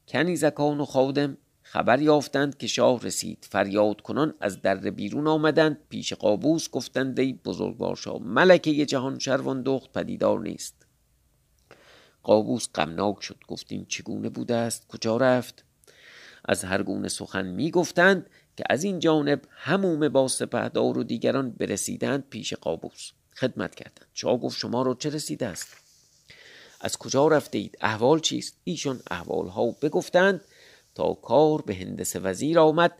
کنیزکان 0.08 0.80
و 0.80 0.84
خادم 0.84 1.36
خبر 1.62 2.02
یافتند 2.02 2.56
که 2.56 2.66
شاه 2.66 3.00
رسید. 3.00 3.46
فریاد 3.50 4.00
کنان 4.00 4.34
از 4.40 4.62
دره 4.62 4.90
بیرون 4.90 5.26
آمدند. 5.26 5.78
پیش 5.88 6.12
قابوس 6.12 6.70
گفتند 6.70 7.20
ای 7.20 7.32
بزرگوار 7.32 7.96
شاه 7.96 8.22
ملکه 8.22 8.86
جهان 8.86 9.18
شروان 9.18 9.62
دخت 9.62 9.92
پدیدار 9.92 10.40
نیست. 10.40 10.86
قابوس 12.22 12.68
غمناک 12.74 13.22
شد. 13.22 13.38
گفتیم 13.48 13.86
چگونه 13.88 14.28
بوده 14.28 14.54
است؟ 14.54 14.88
کجا 14.88 15.16
رفت؟ 15.16 15.64
از 16.44 16.64
هر 16.64 16.82
گونه 16.82 17.08
سخن 17.08 17.46
می 17.46 17.70
گفتند 17.70 18.30
که 18.56 18.64
از 18.70 18.84
این 18.84 18.98
جانب 18.98 19.42
هموم 19.50 20.08
با 20.08 20.28
سپهدار 20.28 20.98
و 20.98 21.04
دیگران 21.04 21.50
برسیدند 21.50 22.28
پیش 22.30 22.54
قابوس. 22.54 23.10
خدمت 23.36 23.74
کردند. 23.74 24.06
شاه 24.14 24.36
گفت 24.36 24.58
شما 24.58 24.82
رو 24.82 24.94
چه 24.94 25.10
رسیده 25.10 25.46
است؟ 25.46 25.76
از 26.80 26.96
کجا 26.96 27.28
رفته 27.28 27.58
اید 27.58 27.78
احوال 27.80 28.20
چیست؟ 28.20 28.56
ایشان 28.64 29.00
احوال 29.10 29.48
ها 29.48 29.70
بگفتند 29.70 30.40
تا 30.94 31.14
کار 31.14 31.62
به 31.62 31.74
هندس 31.74 32.16
وزیر 32.16 32.58
آمد 32.58 32.92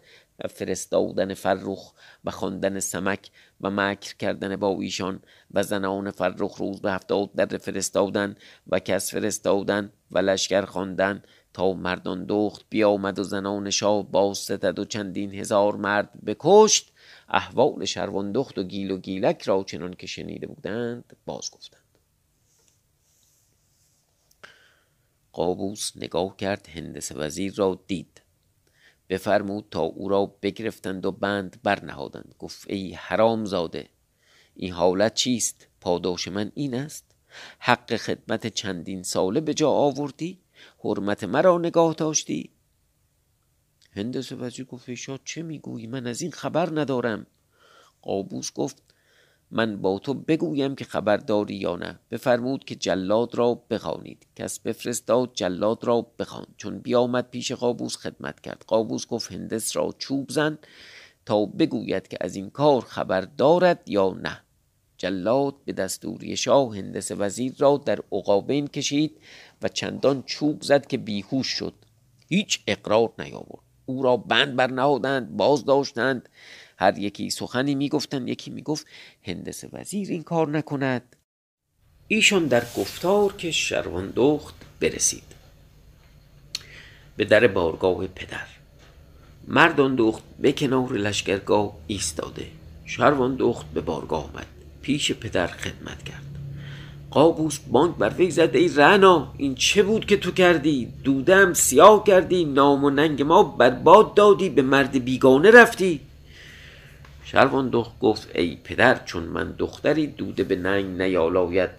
و 0.45 0.49
فرستادن 0.49 1.35
فرخ 1.35 1.93
و 2.25 2.31
خواندن 2.31 2.81
سمک 2.81 3.31
و 3.61 3.71
مکر 3.71 4.17
کردن 4.17 4.57
با 4.57 4.81
ایشان 4.81 5.23
و 5.51 5.63
زنان 5.63 6.11
فرخ 6.11 6.57
روز 6.57 6.81
به 6.81 6.93
هفتاد 6.93 7.35
در 7.35 7.59
فرستادن 7.59 8.37
و 8.67 8.79
کس 8.79 9.11
فرستادن 9.11 9.93
و 10.11 10.19
لشکر 10.19 10.65
خواندن 10.65 11.23
تا 11.55 11.73
مردان 11.73 12.25
دخت 12.29 12.67
بیامد 12.71 13.19
و 13.19 13.23
زنان 13.23 13.71
شاه 13.71 14.11
باز 14.11 14.39
ستد 14.39 14.79
و 14.79 14.85
چندین 14.85 15.35
هزار 15.35 15.77
مرد 15.77 16.25
بکشت 16.25 16.93
احوال 17.29 17.85
شروان 17.85 18.33
دخت 18.33 18.59
و 18.59 18.63
گیل 18.63 18.91
و 18.91 18.97
گیلک 18.97 19.43
را 19.43 19.65
چنان 19.65 19.95
که 19.95 20.07
شنیده 20.07 20.47
بودند 20.47 21.17
باز 21.27 21.51
گفتند. 21.51 21.81
قابوس 25.33 25.93
نگاه 25.97 26.37
کرد 26.37 26.69
هندس 26.69 27.13
وزیر 27.13 27.55
را 27.55 27.81
دید. 27.87 28.23
بفرمود 29.09 29.67
تا 29.71 29.81
او 29.81 30.09
را 30.09 30.27
بگرفتند 30.43 31.07
و 31.07 31.13
بند 31.13 31.61
برنهادند. 31.63 32.35
گفت 32.39 32.71
ای 32.71 32.93
حرام 32.93 33.45
زاده 33.45 33.89
این 34.55 34.73
حالت 34.73 35.15
چیست؟ 35.15 35.67
پاداش 35.81 36.29
من 36.29 36.53
این 36.55 36.75
است. 36.75 37.05
حق 37.59 37.97
خدمت 37.97 38.47
چندین 38.47 39.03
ساله 39.03 39.41
به 39.41 39.55
جا 39.55 39.71
آوردی؟ 39.71 40.44
حرمت 40.79 41.25
مرا 41.25 41.59
نگاه 41.59 41.95
داشتی؟ 41.95 42.51
هندس 43.93 44.33
وزیر 44.33 44.65
گفت 44.65 44.91
چه 45.25 45.43
می‌گویی؟ 45.43 45.87
من 45.87 46.07
از 46.07 46.23
این 46.23 46.31
خبر 46.31 46.81
ندارم. 46.81 47.27
قابوس 48.03 48.53
گفت 48.53 48.83
من 49.51 49.77
با 49.77 49.99
تو 49.99 50.15
بگویم 50.15 50.75
که 50.75 50.85
خبر 50.85 51.17
داری 51.17 51.55
یا 51.55 51.77
نه. 51.77 51.99
بفرمود 52.11 52.65
که 52.65 52.75
جلاد 52.75 53.35
را 53.35 53.63
بخوانید. 53.71 54.27
کس 54.37 54.59
بفرستاد 54.61 55.31
جلاد 55.35 55.85
را 55.85 56.07
بخوان. 56.19 56.47
چون 56.57 56.79
بیامد 56.79 57.31
پیش 57.31 57.53
قابوس 57.53 57.97
خدمت 57.97 58.41
کرد. 58.41 58.65
قابوس 58.67 59.07
گفت 59.07 59.33
هندس 59.33 59.77
را 59.77 59.95
چوب 59.99 60.31
زن 60.31 60.59
تا 61.27 61.47
بگوید 61.47 62.09
که 62.09 62.19
از 62.21 62.37
این 62.37 62.51
کار 62.51 62.81
خبر 62.81 63.21
دارد 63.21 63.83
یا 63.87 64.11
نه. 64.23 64.41
جلاد 65.05 65.55
به 65.65 65.73
دستوری 65.73 66.37
شاه 66.37 66.77
هندس 66.77 67.11
وزیر 67.11 67.55
را 67.59 67.83
در 67.87 67.99
عقابین 68.13 68.67
کشید 68.67 69.21
و 69.63 69.69
چندان 69.69 70.23
چوب 70.23 70.63
زد 70.63 70.87
که 70.87 70.97
بیهوش 70.97 71.47
شد. 71.47 71.75
هیچ 72.29 72.61
اقرار 72.67 73.13
نیاورد. 73.19 73.65
او 73.87 74.03
را 74.03 74.17
بند 74.17 74.57
برنهادند 74.57 75.37
باز 75.37 75.65
داشتند 75.65 76.29
هر 76.79 76.99
یکی 76.99 77.31
سخنی 77.31 77.75
می‌گفتند 77.75 78.29
یکی 78.29 78.51
می‌گفت 78.51 78.87
هندس 79.23 79.65
وزیر 79.73 80.09
این 80.09 80.23
کار 80.23 80.49
نکند. 80.49 81.17
ایشان 82.09 82.47
در 82.47 82.65
گفتار 82.77 83.33
که 83.33 83.51
شروان 83.51 84.13
دخت 84.17 84.55
برسید. 84.81 85.35
به 87.17 87.25
در 87.25 87.47
بارگاه 87.47 88.07
پدر. 88.07 88.47
مردان 89.49 89.95
دخت 89.97 90.23
به 90.39 90.53
کنار 90.53 90.93
لشکرگاه 90.93 91.77
ایستاده. 91.87 92.47
شروان 92.87 93.37
دخت 93.37 93.67
به 93.67 93.81
بارگاه 93.81 94.31
آمد. 94.31 94.54
پیش 94.85 95.13
پدر 95.13 95.47
خدمت 95.47 96.03
کرد. 96.03 96.25
قابوس 97.11 97.59
بانک 97.59 97.97
بر 97.97 98.09
وی 98.09 98.31
زد 98.31 98.57
ای 98.57 98.69
رنا 98.69 99.33
این 99.37 99.55
چه 99.55 99.83
بود 99.83 100.07
که 100.07 100.17
تو 100.17 100.31
کردی؟ 100.31 100.89
دودم 101.05 101.53
سیاه 101.53 102.05
کردی 102.05 102.45
نام 102.45 102.85
و 102.85 102.91
ننگ 102.91 103.23
ما 103.23 103.43
برباد 103.43 104.15
دادی 104.15 104.49
به 104.49 104.63
مرد 104.63 105.05
بیگانه 105.05 105.51
رفتی. 105.51 106.01
شروان 107.25 107.69
دخت 107.69 107.99
گفت 108.01 108.29
ای 108.35 108.59
پدر 108.65 109.01
چون 109.05 109.23
من 109.23 109.55
دختری 109.59 110.07
دوده 110.07 110.45
به 110.45 110.57
ننگ 110.57 111.03
نیالاید 111.03 111.71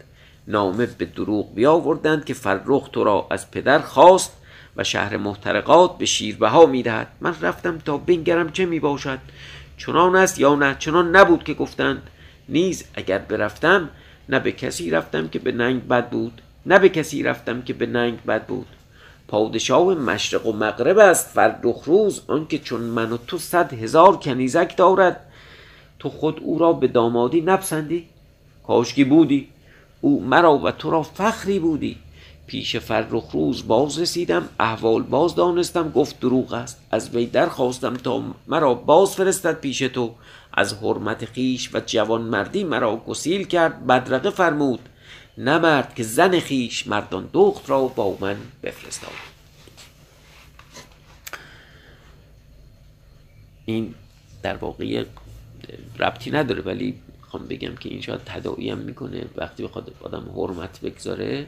نامه 0.47 0.85
به 0.85 1.05
دروغ 1.05 1.55
بیاوردند 1.55 2.25
که 2.25 2.33
فرخ 2.33 2.89
تو 2.91 3.03
را 3.03 3.27
از 3.31 3.51
پدر 3.51 3.79
خواست 3.79 4.31
و 4.77 4.83
شهر 4.83 5.17
محترقات 5.17 5.97
به 5.97 6.05
شیربها 6.05 6.65
می‌دهد. 6.65 7.07
من 7.21 7.35
رفتم 7.41 7.77
تا 7.77 7.97
بنگرم 7.97 8.51
چه 8.51 8.65
می 8.65 8.79
باشد 8.79 9.19
چنان 9.77 10.15
است 10.15 10.39
یا 10.39 10.55
نه؟ 10.55 10.75
چنان 10.79 11.15
نبود 11.15 11.43
که 11.43 11.53
گفتند. 11.53 12.09
نیز 12.49 12.83
اگر 12.93 13.17
برفتم 13.17 13.89
نه 14.29 14.39
به 14.39 14.51
کسی 14.51 14.89
رفتم 14.89 15.27
که 15.27 15.39
به 15.39 15.51
ننگ 15.51 15.87
بد 15.87 16.09
بود 16.09 16.41
نه 16.65 16.79
به 16.79 16.89
کسی 16.89 17.23
رفتم 17.23 17.61
که 17.61 17.73
به 17.73 17.85
ننگ 17.85 18.23
بد 18.23 18.45
بود. 18.45 18.67
پادشاه 19.27 19.93
مشرق 19.93 20.45
و 20.45 20.53
مغرب 20.53 20.97
است. 20.97 21.27
فرخ 21.27 21.83
روز 21.85 22.21
آنکه 22.27 22.59
چون 22.59 22.81
من 22.81 23.11
و 23.11 23.17
تو 23.17 23.37
صد 23.37 23.73
هزار 23.73 24.17
کنیزک 24.17 24.77
دارد. 24.77 25.19
تو 25.99 26.09
خود 26.09 26.39
او 26.43 26.59
را 26.59 26.73
به 26.73 26.87
دامادی 26.87 27.41
نپسندی. 27.41 28.05
کاشکی 28.67 29.03
بودی. 29.03 29.47
او 30.01 30.23
مرا 30.23 30.57
و 30.57 30.71
تو 30.71 30.91
را 30.91 31.03
فخری 31.03 31.59
بودی. 31.59 31.97
پیش 32.47 32.75
فرخ 32.75 33.31
روز 33.31 33.67
باز 33.67 33.99
رسیدم. 33.99 34.49
احوال 34.59 35.01
باز 35.01 35.35
دانستم. 35.35 35.91
گفت 35.91 36.19
دروغ 36.19 36.53
است. 36.53 36.81
از 36.91 37.15
وی 37.15 37.25
درخواستم 37.25 37.93
تا 37.93 38.23
مرا 38.47 38.73
باز 38.73 39.15
فرستد 39.15 39.59
پیش 39.59 39.79
تو. 39.79 40.11
از 40.55 40.73
حرمت 40.73 41.25
خیش 41.25 41.75
و 41.75 41.79
جوان 41.85 42.21
مردی 42.21 42.63
مرا 42.63 42.97
گسیل 42.97 43.47
کرد 43.47 43.87
بدرقه 43.87 44.29
فرمود 44.29 44.89
نمرد 45.37 45.95
که 45.95 46.03
زن 46.03 46.39
خیش 46.39 46.87
مردان 46.87 47.29
دخت 47.33 47.69
را 47.69 47.87
با 47.87 48.17
من 48.21 48.37
بفرستاد. 48.63 49.11
این 53.65 53.95
در 54.43 54.57
واقع 54.57 55.05
ربطی 55.99 56.31
نداره 56.31 56.61
ولی 56.61 56.95
می‌خوام 57.21 57.47
بگم 57.47 57.75
که 57.75 57.89
این 57.89 58.01
شاید 58.01 58.21
تداعی 58.25 58.69
هم 58.69 58.77
می‌کنه. 58.77 59.25
وقتی 59.35 59.63
بخواد 59.63 59.93
آدم 60.01 60.31
حرمت 60.35 60.81
بگذاره 60.81 61.47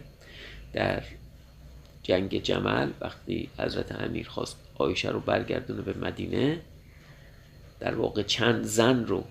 در 0.73 1.03
جنگ 2.03 2.41
جمل 2.43 2.89
وقتی 3.01 3.49
حضرت 3.60 3.91
امیر 3.91 4.29
خواست 4.29 4.58
آیشه 4.75 5.10
رو 5.10 5.19
برگردونه 5.19 5.81
به 5.81 6.08
مدینه 6.08 6.62
در 7.79 7.95
واقع 7.95 8.23
چند 8.23 8.63
زن 8.63 9.05
رو 9.05 9.23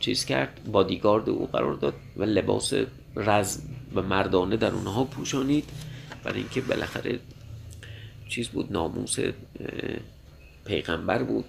چیز 0.00 0.24
کرد 0.24 0.60
بادیگارد 0.72 1.28
او 1.28 1.46
قرار 1.46 1.74
داد 1.74 1.94
و 2.16 2.22
لباس 2.22 2.72
رزم 3.16 3.62
و 3.94 4.02
مردانه 4.02 4.56
در 4.56 4.70
اونها 4.70 5.04
پوشانید. 5.04 5.64
برای 6.24 6.38
اینکه 6.38 6.60
بالاخره 6.60 7.18
چیز 8.28 8.48
بود 8.48 8.72
ناموس 8.72 9.16
پیغمبر 10.64 11.22
بود. 11.22 11.44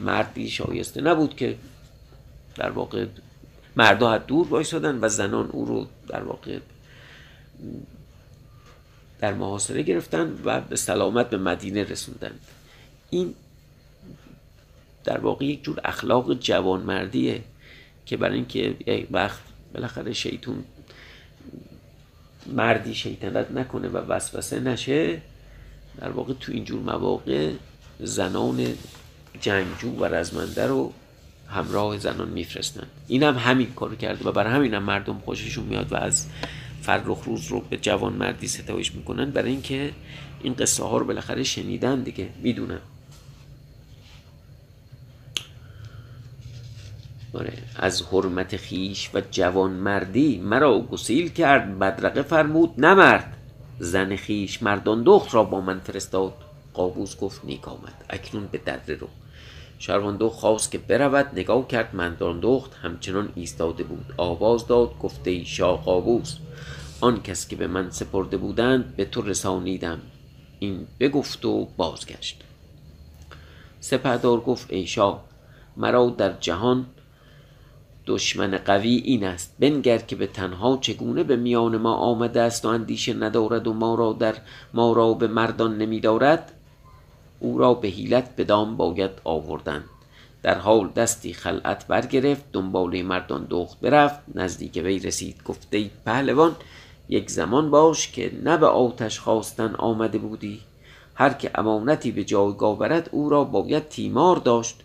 مردی 0.00 0.50
شایسته 0.50 1.00
نبود 1.00 1.36
که 1.36 1.56
در 2.56 2.70
واقع 2.70 3.06
مردا 3.76 4.10
از 4.10 4.20
دور 4.26 4.48
وایسادن 4.48 4.98
و 5.00 5.08
زنان 5.08 5.50
او 5.50 5.64
رو 5.64 5.86
در 6.08 6.22
واقع 6.22 6.58
در 9.18 9.34
محاصره 9.34 9.82
گرفتن 9.82 10.38
و 10.44 10.60
به 10.60 10.76
سلامت 10.76 11.30
به 11.30 11.38
مدینه 11.38 11.84
رسوندن. 11.84 12.34
این 13.10 13.34
در 15.04 15.18
واقع 15.18 15.44
یک 15.44 15.64
جور 15.64 15.80
اخلاق 15.84 16.34
جوانمردیه 16.34 17.40
که 18.06 18.16
برای 18.16 18.34
اینکه 18.34 18.76
یک 18.86 19.06
وقت 19.10 19.40
بالاخره 19.74 20.12
شیطون 20.12 20.64
مردی 22.46 22.94
شیطنت 22.94 23.50
نکنه 23.50 23.88
و 23.88 23.96
وسوسه 23.96 24.60
نشه 24.60 25.20
در 26.00 26.10
واقع 26.10 26.32
تو 26.40 26.52
اینجور 26.52 26.80
مواقع 26.80 27.52
زنان 28.00 28.66
جنگجو 29.40 29.90
و 29.90 30.04
رزمنده 30.04 30.66
رو 30.66 30.92
همراه 31.48 31.98
زنان 31.98 32.28
میفرستن. 32.28 32.86
این 33.08 33.22
هم 33.22 33.36
همین 33.36 33.72
کارو 33.72 33.96
کرده 33.96 34.28
و 34.28 34.32
برای 34.32 34.52
همین 34.52 34.74
هم 34.74 34.82
مردم 34.82 35.18
خوششون 35.24 35.64
میاد 35.64 35.92
و 35.92 35.96
از 35.96 36.26
فرخ 36.82 37.24
روز 37.24 37.46
رو 37.46 37.60
به 37.60 37.76
جوان 37.76 38.12
مردی 38.12 38.48
ستایش 38.48 38.94
می‌کنن. 38.94 39.30
برای 39.30 39.50
اینکه 39.50 39.92
این 40.42 40.54
قصه 40.54 40.84
ها 40.84 40.98
رو 40.98 41.06
بالاخره 41.06 41.42
شنیدن 41.42 42.02
دیگه 42.02 42.28
می‌دونن. 42.42 42.80
آره 47.34 47.52
از 47.76 48.02
حرمت 48.02 48.56
خیش 48.56 49.10
و 49.14 49.22
جوان 49.30 49.70
مردی 49.70 50.38
مرا 50.38 50.80
گسیل 50.80 51.28
کرد. 51.28 51.78
بدرقه 51.78 52.22
فرمود 52.22 52.74
نمرد 52.78 53.36
زن 53.78 54.16
خیش 54.16 54.62
مردان 54.62 55.02
دخت 55.02 55.34
را 55.34 55.44
با 55.44 55.60
من 55.60 55.78
فرستاد. 55.78 56.32
قابوس 56.74 57.18
گفت 57.18 57.44
نیک 57.44 57.68
آمد. 57.68 58.04
اکنون 58.10 58.46
به 58.46 58.58
دره 58.58 58.94
رو. 58.94 59.08
شرواندو 59.78 60.28
خواست 60.28 60.70
که 60.70 60.78
برود. 60.78 61.26
نگاه 61.32 61.68
کرد 61.68 61.96
مردان 61.96 62.40
دخت 62.40 62.74
همچنان 62.74 63.28
ایستاده 63.34 63.84
بود. 63.84 64.14
آواز 64.16 64.66
داد 64.66 64.98
گفته 64.98 65.30
ای 65.30 65.44
شاه 65.44 65.84
قابوس 65.84 66.36
آن 67.00 67.22
کس 67.22 67.48
که 67.48 67.56
به 67.56 67.66
من 67.66 67.90
سپرده 67.90 68.36
بودند 68.36 68.96
به 68.96 69.04
تو 69.04 69.22
رسانیدم. 69.22 70.00
این 70.58 70.86
بگفت 71.00 71.44
و 71.44 71.68
بازگشت. 71.76 72.42
سپهدار 73.80 74.40
گفت 74.40 74.72
ای 74.72 74.86
شاه 74.86 75.24
مرا 75.76 76.10
در 76.18 76.32
جهان 76.32 76.86
دشمن 78.06 78.58
قوی 78.58 78.94
این 78.94 79.24
است. 79.24 79.54
بنگر 79.58 79.98
که 79.98 80.16
به 80.16 80.26
تنها 80.26 80.78
چگونه 80.80 81.22
به 81.22 81.36
میان 81.36 81.76
ما 81.76 81.94
آمده 81.94 82.40
است 82.40 82.64
و 82.64 82.68
اندیشه 82.68 83.14
ندارد 83.14 83.66
و 83.66 83.72
ما 83.72 83.94
را 83.94 84.12
در 84.12 84.34
ما 84.74 84.92
را 84.92 85.14
به 85.14 85.26
مردان 85.26 85.78
نمیدارد 85.78 86.52
او 87.40 87.58
را 87.58 87.74
به 87.74 87.88
حیلت 87.88 88.36
به 88.36 88.44
دام 88.44 88.76
باید 88.76 89.10
آوردن. 89.24 89.84
در 90.42 90.58
حال 90.58 90.88
دستی 90.88 91.32
خلعت 91.32 91.86
برگرفت 91.86 92.44
دنباله 92.52 93.02
مردان 93.02 93.46
دخت 93.50 93.80
برفت. 93.80 94.20
نزدیک 94.34 94.80
وی 94.84 94.98
رسید 94.98 95.42
گفته 95.44 95.90
پهلوان 96.06 96.56
یک 97.08 97.30
زمان 97.30 97.70
باش 97.70 98.12
که 98.12 98.32
نه 98.42 98.56
به 98.56 98.66
آتش 98.66 99.20
خواستن 99.20 99.74
آمده 99.74 100.18
بودی. 100.18 100.60
هر 101.14 101.32
که 101.32 101.50
امانتی 101.54 102.10
به 102.10 102.24
جایگاه 102.24 102.78
برد 102.78 103.08
او 103.12 103.28
را 103.28 103.44
باید 103.44 103.88
تیمار 103.88 104.36
داشت. 104.36 104.80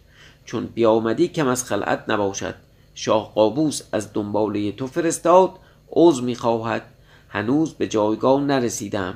چون 0.45 0.65
بیامدی 0.65 1.27
کم 1.27 1.47
از 1.47 1.63
خلعت 1.63 2.03
نباشد. 2.07 2.55
شاه 3.01 3.33
قابوس 3.35 3.81
از 3.91 4.13
دنباله 4.13 4.71
تو 4.71 4.87
فرستاد 4.87 5.51
عوض 5.91 6.21
می‌خواهد. 6.21 6.81
هنوز 7.29 7.73
به 7.73 7.87
جایگاه 7.87 8.41
نرسیدم. 8.41 9.15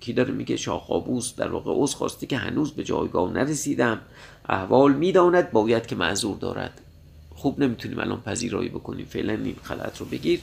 کی 0.00 0.12
داره 0.12 0.32
میگه 0.32 0.56
شاه 0.56 0.86
قابوس 0.86 1.34
در 1.34 1.48
واقع 1.48 1.70
عوض 1.70 1.94
خواسته 1.94 2.26
که 2.26 2.36
هنوز 2.36 2.72
به 2.72 2.84
جایگاه 2.84 3.32
نرسیدم؟ 3.32 4.00
احوال 4.48 4.94
می‌داند 4.94 5.50
باید 5.50 5.86
که 5.86 5.96
معذور 5.96 6.36
دارد. 6.36 6.80
خوب 7.34 7.60
نمی‌تونیم 7.60 7.98
الان 7.98 8.20
پذیرایی 8.20 8.68
بکنیم. 8.68 9.06
فعلا 9.06 9.32
این 9.32 9.56
خلعت 9.62 9.98
رو 9.98 10.06
بگیر. 10.06 10.40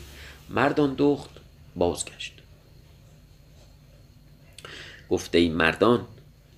مردان 0.50 0.96
دخت 0.98 1.30
بازگشت. 1.76 2.34
گفته 5.10 5.38
ای 5.38 5.50
مردان 5.50 6.06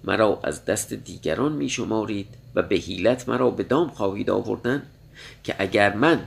مرا 0.03 0.39
از 0.43 0.65
دست 0.65 0.93
دیگران 0.93 1.51
می 1.51 1.69
شمارید 1.69 2.27
و 2.55 2.61
به 2.61 2.75
حیلت 2.75 3.29
مرا 3.29 3.49
به 3.49 3.63
دام 3.63 3.89
خواهید 3.89 4.29
آوردن. 4.29 4.83
که 5.43 5.55
اگر 5.59 5.93
من 5.93 6.19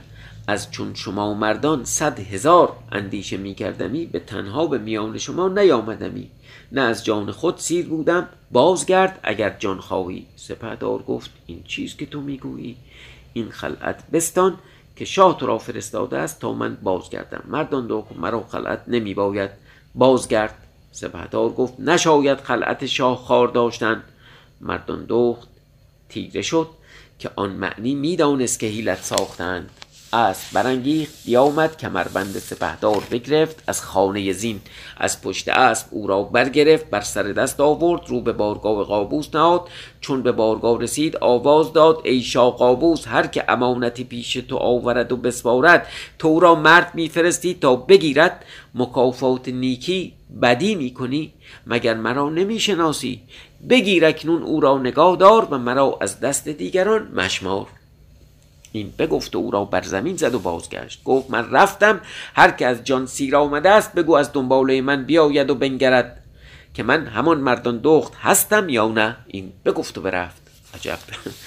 از 0.47 0.71
چون 0.71 0.93
شما 0.93 1.33
مردان 1.33 1.85
صد 1.85 2.19
هزار 2.19 2.75
اندیشه 2.91 3.37
می 3.37 3.55
کردمی 3.55 4.05
به 4.05 4.19
تنها 4.19 4.67
به 4.67 4.77
میان 4.77 5.17
شما 5.17 5.47
نیامدمی. 5.47 6.29
نه 6.71 6.81
از 6.81 7.05
جان 7.05 7.31
خود 7.31 7.57
سیر 7.57 7.87
بودم 7.87 8.29
بازگرد 8.51 9.19
اگر 9.23 9.55
جان 9.59 9.79
خواهی. 9.79 10.25
سپهدار 10.35 11.03
گفت 11.03 11.29
این 11.45 11.63
چیز 11.67 11.97
که 11.97 12.05
تو 12.05 12.21
می‌گویی 12.21 12.77
این 13.33 13.49
خلعت 13.49 14.11
بستان 14.11 14.57
که 14.95 15.05
شاه 15.05 15.37
تو 15.37 15.45
را 15.45 15.57
فرستاده 15.57 16.17
است 16.17 16.39
تا 16.39 16.53
من 16.53 16.77
بازگردم. 16.83 17.43
مردان 17.47 17.87
دو 17.87 18.05
مرا 18.15 18.43
خلعت 18.51 18.83
نمی 18.87 19.13
باید 19.13 19.49
بازگرد. 19.95 20.57
سپهدار 20.91 21.49
گفت 21.49 21.79
نشاید 21.79 22.37
خلعت 22.37 22.85
شاه 22.85 23.17
خار 23.17 23.47
داشتن. 23.47 24.03
مردان 24.61 25.05
دخت 25.09 25.47
تیره 26.09 26.41
شد. 26.41 26.67
که 27.21 27.29
آن 27.35 27.49
معنی 27.49 27.95
می‌دانست 27.95 28.59
که 28.59 28.67
هیلت 28.67 29.03
ساختند. 29.03 29.69
اسب 30.13 30.53
برانگیخت 30.53 31.13
بیامد 31.25 31.77
کمربند 31.77 32.39
سپهدار 32.39 33.03
بگرفت 33.11 33.63
از 33.67 33.81
خانه 33.81 34.33
زین 34.33 34.61
از 34.97 35.21
پشت 35.21 35.49
اسب 35.49 35.87
او 35.91 36.07
را 36.07 36.23
برگرفت 36.23 36.89
بر 36.89 37.01
سر 37.01 37.23
دست 37.23 37.59
آورد 37.59 38.01
رو 38.07 38.21
به 38.21 38.31
بارگاه 38.33 38.83
قابوس 38.83 39.35
نهاد. 39.35 39.67
چون 40.01 40.21
به 40.21 40.31
بارگاه 40.31 40.81
رسید 40.81 41.17
آواز 41.17 41.73
داد 41.73 42.01
ای 42.03 42.21
شاه 42.21 42.57
قابوس 42.57 43.07
هر 43.07 43.27
که 43.27 43.51
امانتی 43.51 44.03
پیش 44.03 44.33
تو 44.33 44.57
آورد 44.57 45.11
و 45.11 45.17
بسپارد 45.17 45.87
تو 46.19 46.39
را 46.39 46.55
مرد 46.55 46.95
میفرستی 46.95 47.53
تا 47.53 47.75
بگیرد. 47.75 48.45
مکافات 48.75 49.47
نیکی 49.47 50.13
بدی 50.41 50.75
می‌کنی 50.75 51.33
مگر 51.67 51.93
مرا 51.93 52.29
نمی‌شناسی؟ 52.29 53.21
بگیر 53.69 54.05
اکنون 54.05 54.43
او 54.43 54.59
را 54.59 54.77
نگاه 54.77 55.17
دار 55.17 55.47
و 55.51 55.57
مرا 55.57 55.97
از 56.01 56.19
دست 56.19 56.49
دیگران 56.49 57.11
مشمار. 57.15 57.67
این 58.71 58.93
بگفت 58.99 59.35
و 59.35 59.39
او 59.39 59.51
را 59.51 59.65
بر 59.65 59.81
زمین 59.81 60.15
زد 60.15 60.35
و 60.35 60.39
بازگشت. 60.39 61.03
گفت 61.03 61.31
من 61.31 61.51
رفتم. 61.51 62.01
هر 62.35 62.51
که 62.51 62.67
از 62.67 62.83
جان 62.83 63.05
سیر 63.05 63.35
آمده 63.35 63.69
است 63.69 63.93
بگو 63.93 64.15
از 64.15 64.33
دنباله 64.33 64.81
من 64.81 65.05
بیاید 65.05 65.49
و 65.49 65.55
بنگرد 65.55 66.23
که 66.73 66.83
من 66.83 67.07
همان 67.07 67.37
مردان 67.37 67.79
دخت 67.83 68.13
هستم 68.15 68.69
یا 68.69 68.87
نه. 68.87 69.17
این 69.27 69.53
بگفت 69.65 69.97
و 69.97 70.01
برفت. 70.01 70.41
عجب. 70.75 70.99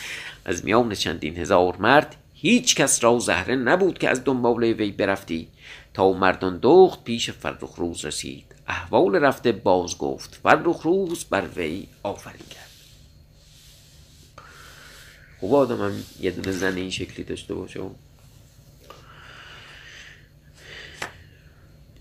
از 0.45 0.65
میان 0.65 0.95
چندین 0.95 1.37
هزار 1.37 1.77
مرد 1.79 2.17
هیچ 2.35 2.75
کس 2.75 3.05
را 3.05 3.19
زهره 3.19 3.57
نبود 3.57 3.99
که 3.99 4.11
از 4.11 4.25
دنباله 4.25 4.73
وی 4.73 4.91
برفتی. 4.91 5.49
تا 5.95 6.13
مردان 6.13 6.59
دخت 6.63 7.05
پیش 7.05 7.31
فرخ 7.31 7.75
روز 7.77 8.05
رسید. 8.05 8.54
احوال 8.69 9.17
رفته 9.17 9.53
باز 9.53 9.99
گفت 9.99 10.35
فرخ 10.43 10.83
روز 10.83 11.25
بر 11.25 11.49
وی 11.57 11.87
آفرین 12.03 12.47
کرد. 12.51 12.71
خوب 15.41 15.55
آدم 15.55 15.83
هم 15.83 15.93
یه 16.21 16.31
دونه 16.31 16.53
زن 16.53 16.77
این 16.77 16.91
شکلی 16.91 17.25
داشته 17.25 17.55
باشه. 17.55 17.81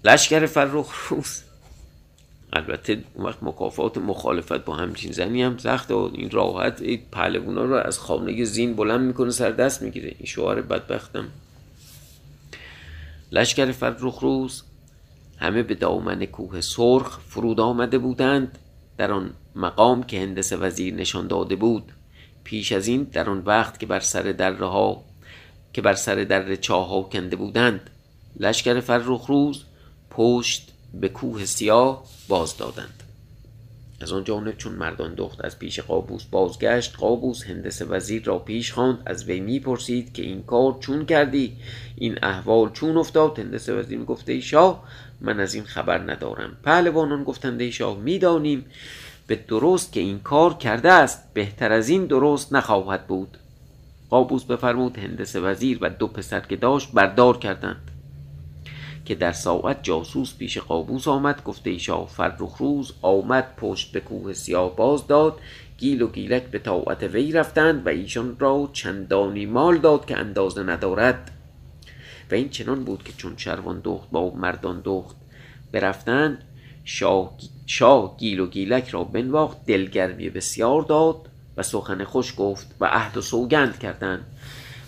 لشکر 0.04 0.46
فرخ 0.46 1.08
روز 1.10 1.42
البته 2.54 3.04
اون 3.14 3.26
وقت 3.26 3.44
مکافات 3.44 3.98
مخالفت 3.98 4.66
با 4.66 4.76
همچین 4.76 5.12
زنی 5.12 5.44
هم 5.44 5.58
سخت 5.58 5.92
و 5.92 6.12
این 6.14 6.30
راحت 6.30 6.82
این 6.82 7.02
پهلوونا 7.12 7.64
رو 7.64 7.74
از 7.74 8.00
خانه 8.00 8.44
زین 8.44 8.76
بلند 8.76 9.02
می‌کنه 9.02 9.32
سر 9.32 9.52
دست 9.52 9.82
می‌گیره. 9.82 10.16
این 10.18 10.26
شوهر 10.26 10.62
بدبختم. 10.62 11.30
لشکر 13.32 13.72
فرخ 13.72 14.20
روز 14.20 14.64
همه 15.44 15.64
به 15.64 15.76
دامن 15.76 16.26
کوه 16.26 16.62
سرخ 16.62 17.20
فرود 17.20 17.60
آمده 17.60 17.98
بودند. 17.98 18.60
در 18.98 19.12
آن 19.12 19.34
مقام 19.56 20.04
که 20.04 20.22
هندس 20.22 20.54
وزیر 20.54 20.94
نشان 20.94 21.28
داده 21.28 21.56
بود. 21.56 21.92
پیش 22.44 22.72
از 22.72 22.88
این 22.88 23.04
در 23.04 23.30
آن 23.30 23.40
وقت 23.40 23.80
که 23.80 23.86
بر 23.86 24.00
سر 24.00 24.22
دره 24.22 24.66
ها 24.66 25.04
که 25.74 25.82
بر 25.82 25.94
سر 25.94 26.16
در 26.16 26.56
چاه 26.56 26.88
ها 26.88 27.02
کنده 27.02 27.36
بودند 27.36 27.90
لشکر 28.40 28.80
فرخ 28.80 29.26
روز 29.26 29.64
پشت 30.10 30.72
به 30.94 31.10
کوه 31.10 31.46
سیاه 31.46 32.04
باز 32.28 32.58
دادند. 32.58 33.04
از 34.02 34.14
آن 34.14 34.24
جانب 34.24 34.58
چون 34.58 34.74
مردان 34.74 35.14
دخت 35.14 35.46
از 35.46 35.60
پیش 35.60 35.80
قابوس 35.80 36.24
بازگشت 36.24 36.96
قابوس 36.98 37.44
هندس 37.44 37.82
وزیر 37.90 38.24
را 38.24 38.40
پیش 38.40 38.72
خواند. 38.72 39.04
از 39.06 39.26
وی 39.26 39.40
می‌پرسید 39.40 40.14
که 40.14 40.22
این 40.22 40.44
کار 40.44 40.78
چون 40.80 41.06
کردی؟ 41.06 41.58
این 41.96 42.20
احوال 42.24 42.72
چون 42.72 42.98
افتاد؟ 42.98 43.40
هندس 43.40 43.70
وزیر 43.70 44.04
گفته 44.04 44.32
ای 44.32 44.42
شاه 44.42 44.84
من 45.24 45.40
از 45.40 45.54
این 45.54 45.64
خبر 45.64 45.98
ندارم. 46.12 46.58
پهلوانان 46.64 47.24
گفتند 47.24 47.62
ای 47.62 47.72
شاه 47.72 47.98
می‌دانیم 47.98 48.66
به 49.28 49.36
درست 49.36 49.94
که 49.94 50.00
این 50.00 50.20
کار 50.20 50.54
کرده 50.54 50.92
است 50.92 51.34
بهتر 51.34 51.72
از 51.72 51.90
این 51.90 52.06
درست 52.06 52.54
نخواهد 52.54 53.08
بود. 53.08 53.38
قابوس 54.10 54.44
بفرمود 54.44 54.98
هندس 54.98 55.36
وزیر 55.36 55.78
و 55.82 55.90
دو 55.90 56.08
پسر 56.08 56.40
که 56.40 56.56
داشت 56.56 56.92
بردار 56.94 57.38
کردند. 57.38 57.92
که 59.06 59.16
در 59.16 59.32
ساعت 59.32 59.84
جاسوس 59.84 60.36
پیش 60.38 60.58
قابوس 60.58 61.08
آمد 61.08 61.44
گفته 61.44 61.70
ایشا 61.70 62.06
فرخ 62.06 62.58
روز 62.58 62.94
آمد 63.02 63.56
پشت 63.58 63.92
به 63.92 64.00
کوه 64.00 64.34
سیاه 64.34 64.76
باز 64.76 65.08
داد 65.08 65.40
گیل 65.78 66.02
و 66.02 66.08
گیلک 66.08 66.44
به 66.44 66.60
طاعت 66.60 67.04
وی 67.04 67.32
رفتند 67.32 67.86
و 67.86 67.90
ایشان 67.90 68.36
را 68.40 68.70
چندانی 68.74 69.46
مال 69.46 69.78
داد 69.78 70.06
که 70.06 70.18
اندازه 70.18 70.64
ندارد. 70.64 71.32
و 72.34 72.36
این 72.36 72.50
چنان 72.50 72.84
بود 72.84 73.04
که 73.04 73.14
چون 73.18 73.34
شروان 73.38 73.82
دخت 73.84 74.12
با 74.12 74.30
مردان 74.30 74.82
دخت 74.86 75.16
برفتند 75.72 76.44
شاه, 76.84 77.34
شاه 77.66 78.18
گیل 78.18 78.40
و 78.40 78.48
گیلک 78.48 78.90
را 78.90 79.04
بنواخت 79.04 79.66
دلگرمی 79.66 80.30
بسیار 80.30 80.82
داد 80.82 81.30
و 81.58 81.64
سخن 81.64 82.04
خوش 82.04 82.34
گفت 82.38 82.76
و 82.80 82.86
عهد 82.86 83.18
و 83.18 83.22
سوگند 83.22 83.80
کردند. 83.80 84.26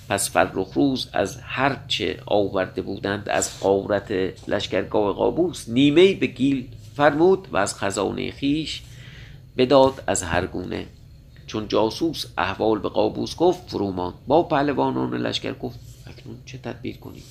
پس 0.09 0.31
فرخ 0.31 0.73
روز 0.73 1.09
از 1.13 1.37
هر 1.41 1.77
چه 1.87 2.19
آورده 2.25 2.81
بودند 2.81 3.29
از 3.29 3.59
قارت 3.59 4.11
لشکرگاه 4.47 5.13
قابوس 5.13 5.69
نیمه 5.69 6.13
به 6.13 6.27
گیل 6.27 6.67
فرمود 6.95 7.47
و 7.51 7.57
از 7.57 7.75
خزانه 7.75 8.31
خیش 8.31 8.81
بداد 9.57 10.03
از 10.07 10.23
هر 10.23 10.45
گونه. 10.45 10.85
چون 11.47 11.67
جاسوس 11.67 12.25
احوال 12.37 12.79
به 12.79 12.89
قابوس 12.89 13.35
گفت 13.35 13.69
فرومان 13.69 14.13
با 14.27 14.43
پهلوانان 14.43 15.13
لشکر 15.13 15.53
گفت 15.53 15.79
اکنون 16.07 16.37
چه 16.45 16.57
تدبیر 16.57 16.97
کنیم؟ 16.97 17.23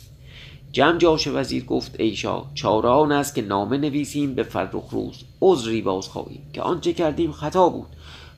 جمع 0.75 0.99
جاش 0.99 1.29
وزیر 1.29 1.65
گفت 1.65 2.01
ای 2.01 2.17
شاه 2.17 2.51
چاره 2.55 2.89
آن 2.89 3.13
است 3.13 3.35
که 3.35 3.43
نامه 3.43 3.77
نویسیم 3.77 4.35
به 4.35 4.43
فرخ 4.43 4.89
روز 4.91 5.25
عذری 5.41 5.83
باز 5.83 6.09
خواهیم 6.09 6.43
که 6.53 6.63
آنچه 6.63 6.93
کردیم 6.93 7.33
خطا 7.33 7.69
بود. 7.69 7.87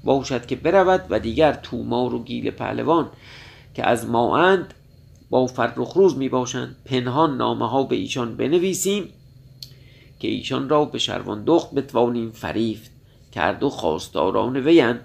باشد 0.04 0.46
که 0.46 0.56
برود 0.56 1.06
و 1.10 1.18
دیگر 1.18 1.52
تومار 1.52 2.14
و 2.14 2.22
گیل 2.22 2.50
پهلوان 2.50 3.08
که 3.74 3.88
از 3.88 4.06
ما 4.06 4.38
اند 4.38 4.74
با 5.30 5.46
فرخ 5.46 5.92
روز 5.92 6.16
می 6.16 6.28
باشند. 6.28 6.76
پنهان 6.84 7.36
نامه 7.36 7.68
ها 7.68 7.82
به 7.82 7.96
ایشان 7.96 8.36
بنویسیم 8.36 9.08
که 10.20 10.28
ایشان 10.28 10.68
را 10.68 10.84
به 10.84 10.98
شروان 10.98 11.44
دخت 11.44 11.74
بتوانیم 11.74 12.30
فریفت 12.30 12.90
کرد 13.32 13.62
و 13.62 13.70
خواستاران 13.70 14.56
ویند 14.56 15.00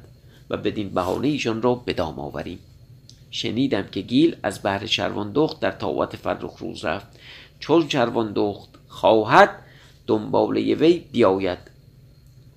و 0.50 0.58
بدین 0.58 0.90
بهانه 0.90 1.28
ایشان 1.28 1.62
را 1.62 1.76
به 1.76 1.94
دام 1.94 2.20
آوریم. 2.20 2.60
شنیدم 3.32 3.84
که 3.84 4.02
گیل 4.02 4.36
از 4.44 4.62
بهر 4.62 4.86
شروان 4.86 5.32
دخت 5.32 5.60
در 5.60 5.72
طاعت 5.72 6.16
فرخ 6.16 6.58
روز 6.58 6.86
رفت. 6.86 7.08
چون 7.60 7.90
شروان 7.90 8.34
دخت 8.36 8.70
خواهد 8.88 9.50
دنباله 10.08 10.76
وی 10.76 11.00
بیاید. 11.12 11.60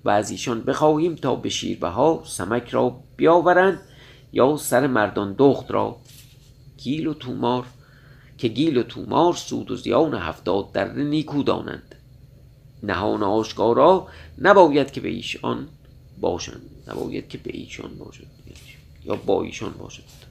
و 0.05 0.09
از 0.09 0.31
ایشان 0.31 0.61
بخواهیم 0.61 1.15
تا 1.15 1.35
به 1.35 1.49
شیربها 1.49 2.23
سمک 2.25 2.69
را 2.69 2.99
بیاورند 3.17 3.79
یا 4.33 4.57
سر 4.57 4.87
مردان 4.87 5.35
دخت 5.37 5.71
را. 5.71 5.97
گیل 6.77 7.07
و 7.07 7.13
تومار 7.13 7.65
که 8.37 8.47
گیل 8.47 8.77
و 8.77 8.83
تومار 8.83 9.33
سود 9.33 9.71
و 9.71 9.75
زیان 9.75 10.13
هفتاد 10.13 10.71
در 10.71 10.93
نیکو 10.93 11.43
دانند. 11.43 11.95
نهان 12.83 13.23
آشکارا 13.23 14.07
نباید 14.41 14.91
که 14.91 15.01
به 15.01 15.09
ایشان 15.09 15.67
باشند. 16.21 16.69
نباید 16.87 17.29
که 17.29 17.37
به 17.37 17.51
ایشان 17.53 17.97
باشد 17.97 18.27
یا 19.05 19.15
با 19.15 19.43
ایشان 19.43 19.71
باشد 19.71 20.24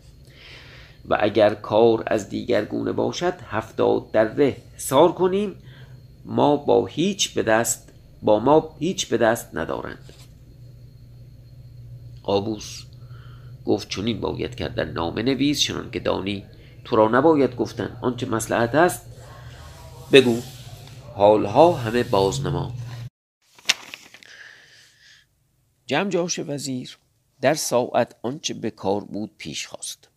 و 1.09 1.19
اگر 1.21 1.55
کار 1.55 2.03
از 2.07 2.29
دیگر 2.29 2.65
گونه 2.65 2.93
باشد 2.93 3.35
هفتاد 3.51 4.11
دره 4.11 4.57
حسار 4.77 5.13
کنیم. 5.13 5.57
ما 6.25 6.57
با 6.57 6.87
هیچ 6.87 7.35
به 7.35 7.43
دست 7.43 7.93
با 8.23 8.39
ما 8.39 8.77
هیچ 8.79 9.09
به 9.09 9.17
دست 9.17 9.51
ندارند. 9.55 10.13
قابوس 12.23 12.83
گفت 13.65 13.89
چنین 13.89 14.21
باید 14.21 14.55
کردن 14.55 14.91
نامه 14.91 15.23
نویس 15.23 15.61
چنان 15.61 15.91
که 15.91 16.01
دانی 16.01 16.45
تو 16.85 16.97
را 16.97 17.09
نباید 17.09 17.57
گفتن. 17.57 17.97
آنچه 18.03 18.27
مسلحت 18.27 18.75
است 18.75 19.07
بگو. 20.13 20.41
حالها 21.15 21.73
همه 21.73 22.03
بازنما 22.03 22.73
جمع 25.87 26.11
جاش 26.11 26.39
وزیر 26.39 26.99
در 27.41 27.55
ساعت 27.55 28.17
آنچه 28.23 28.55
به 28.55 28.71
کار 28.71 29.05
بود 29.05 29.31
پیش 29.39 29.67
خواست. 29.67 30.14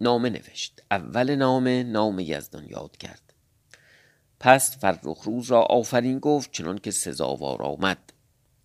نامه 0.00 0.30
نوشت. 0.30 0.82
اول 0.90 1.36
نامه 1.36 1.82
نام 1.82 2.18
یزدان 2.18 2.66
یاد 2.68 2.96
کرد. 2.96 3.32
پس 4.40 4.78
فرخ 4.78 5.22
روز 5.22 5.50
را 5.50 5.62
آفرین 5.62 6.18
گفت 6.18 6.52
چنان 6.52 6.78
که 6.78 6.90
سزاوار 6.90 7.62
آمد. 7.62 8.12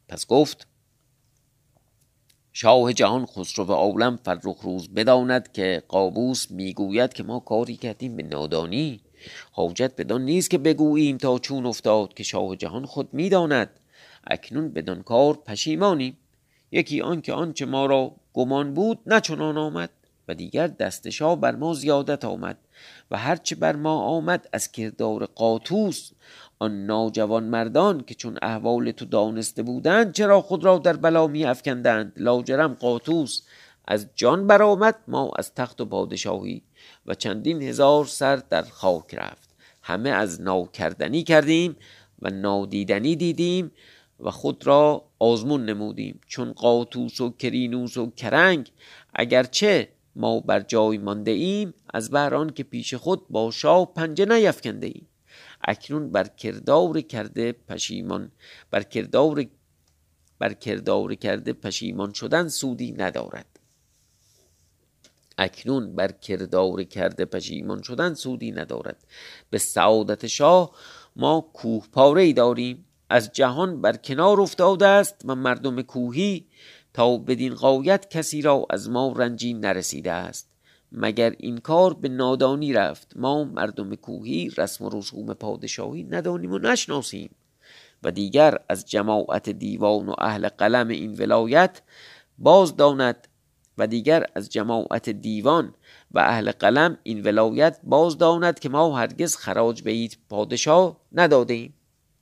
پس 0.07 0.27
گفت 0.27 0.67
شاه 2.53 2.93
جهان 2.93 3.25
خسرو 3.25 3.71
عالم 3.73 4.19
فرخ 4.25 4.61
روز 4.61 4.89
بداند 4.89 5.51
که 5.51 5.83
قابوس 5.87 6.51
می‌گوید 6.51 7.13
که 7.13 7.23
ما 7.23 7.39
کاری 7.39 7.77
کردیم 7.77 8.15
به 8.15 8.23
نادانی. 8.23 9.01
حاجت 9.51 9.95
بدان 9.97 10.21
نیست 10.21 10.49
که 10.49 10.57
بگوییم 10.57 11.17
تا 11.17 11.39
چون 11.39 11.65
افتاد 11.65 12.13
که 12.13 12.23
شاه 12.23 12.55
جهان 12.55 12.85
خود 12.85 13.13
می‌داند. 13.13 13.69
اکنون 14.27 14.69
بدان 14.69 15.03
کار 15.03 15.33
پشیمانیم. 15.33 16.17
یکی 16.71 17.01
آن 17.01 17.21
که 17.21 17.33
آنچه 17.33 17.65
ما 17.65 17.85
را 17.85 18.15
گمان 18.33 18.73
بود 18.73 18.99
نه 19.05 19.21
آمد. 19.59 19.89
و 20.27 20.33
دیگر 20.35 20.67
دست 20.67 21.09
شاه 21.09 21.41
بر 21.41 21.55
ما 21.55 21.73
زیادت 21.73 22.25
آمد 22.25 22.57
و 23.11 23.17
هرچه 23.17 23.55
بر 23.55 23.75
ما 23.75 24.01
آمد 24.01 24.49
از 24.53 24.71
کردار 24.71 25.25
قاطوس 25.25 26.11
آن 26.59 26.85
ناجوان 26.85 27.43
مردان 27.43 28.01
که 28.01 28.15
چون 28.15 28.37
احوال 28.41 28.91
تو 28.91 29.05
دانسته 29.05 29.63
بودند 29.63 30.13
چرا 30.13 30.41
خود 30.41 30.63
را 30.63 30.77
در 30.77 30.93
بلا 30.93 31.27
می 31.27 31.45
افکندند 31.45 32.13
لاجرم 32.17 32.73
قاطوس 32.73 33.41
از 33.87 34.07
جان 34.15 34.47
برآمد 34.47 34.95
ما 35.07 35.31
از 35.37 35.53
تخت 35.53 35.81
و 35.81 35.85
پادشاهی 35.85 36.61
و 37.05 37.15
چندین 37.15 37.61
هزار 37.61 38.05
سر 38.05 38.35
در 38.35 38.61
خاک 38.61 39.15
رفت. 39.15 39.49
همه 39.83 40.09
از 40.09 40.41
ناکردنی 40.41 41.23
کردیم 41.23 41.75
و 42.21 42.29
نادیدنی 42.29 43.15
دیدیم 43.15 43.71
و 44.19 44.31
خود 44.31 44.67
را 44.67 45.05
آزمون 45.19 45.65
نمودیم. 45.65 46.19
چون 46.27 46.51
قاطوس 46.53 47.21
و 47.21 47.29
کرینوس 47.29 47.97
و 47.97 48.11
کرنگ 48.11 48.71
اگرچه 49.13 49.89
ما 50.15 50.39
بر 50.39 50.59
جای 50.59 50.97
مانده 50.97 51.31
ایم 51.31 51.73
از 51.93 52.09
بهران 52.09 52.49
که 52.49 52.63
پیش 52.63 52.93
خود 52.93 53.27
با 53.29 53.51
شاه 53.51 53.93
پنجه 53.93 54.25
نیفکنده 54.25 54.87
ایم. 54.87 55.07
اکنون 55.67 56.11
بر 56.11 56.27
کردار 56.27 57.01
کرده 57.01 57.51
پشیمان 57.51 58.31
بر 58.71 58.83
کردار 58.83 59.45
بر 60.39 60.53
کردار 60.53 61.15
کرده 61.15 61.53
پشیمان 61.53 62.13
شدن 62.13 62.47
سودی 62.47 62.91
ندارد. 62.91 63.59
اکنون 65.37 65.95
بر 65.95 66.11
کردار 66.11 66.83
کرده 66.83 67.25
پشیمان 67.25 67.81
شدن 67.81 68.13
سودی 68.13 68.51
ندارد. 68.51 69.07
به 69.49 69.57
سعادت 69.57 70.27
شاه 70.27 70.71
ما 71.15 71.51
کوه 71.53 71.87
پاره 71.91 72.33
داریم. 72.33 72.85
از 73.09 73.31
جهان 73.31 73.81
بر 73.81 73.95
کنار 73.97 74.41
افتاده 74.41 74.87
است 74.87 75.21
و 75.25 75.35
مردم 75.35 75.81
کوهی 75.81 76.45
تا 76.95 77.17
بدین 77.17 77.53
قایت 77.53 78.09
کسی 78.09 78.41
را 78.41 78.65
از 78.69 78.89
ما 78.89 79.13
رنجی 79.15 79.53
نرسیده 79.53 80.11
است. 80.11 80.49
مگر 80.91 81.35
این 81.39 81.57
کار 81.57 81.93
به 81.93 82.09
نادانی 82.09 82.73
رفت؟ 82.73 83.13
ما 83.15 83.43
مردم 83.43 83.95
کوهی 83.95 84.49
رسم 84.57 84.85
و 84.85 84.89
رسوم 84.89 85.33
پادشاهی 85.33 86.03
ندانیم 86.03 86.51
و 86.51 86.57
نشناسیم. 86.57 87.29
و 88.03 88.11
دیگر 88.11 88.57
از 88.69 88.85
جماعت 88.85 89.49
دیوان 89.49 90.09
و 90.09 90.13
اهل 90.17 90.47
قلم 90.47 90.87
این 90.87 91.15
ولایت 91.15 91.81
باز 92.37 92.75
داند 92.75 93.27
و 93.77 93.87
دیگر 93.87 94.25
از 94.35 94.49
جماعت 94.49 95.09
دیوان 95.09 95.73
و 96.11 96.19
اهل 96.19 96.51
قلم 96.51 96.97
این 97.03 97.23
ولایت 97.23 97.79
باز 97.83 98.17
داند 98.17 98.59
که 98.59 98.69
ما 98.69 98.97
هرگز 98.97 99.35
خراج 99.35 99.81
به 99.81 99.91
اید 99.91 100.17
پادشاه 100.29 100.97
نداده 101.11 101.53
ایم 101.53 101.73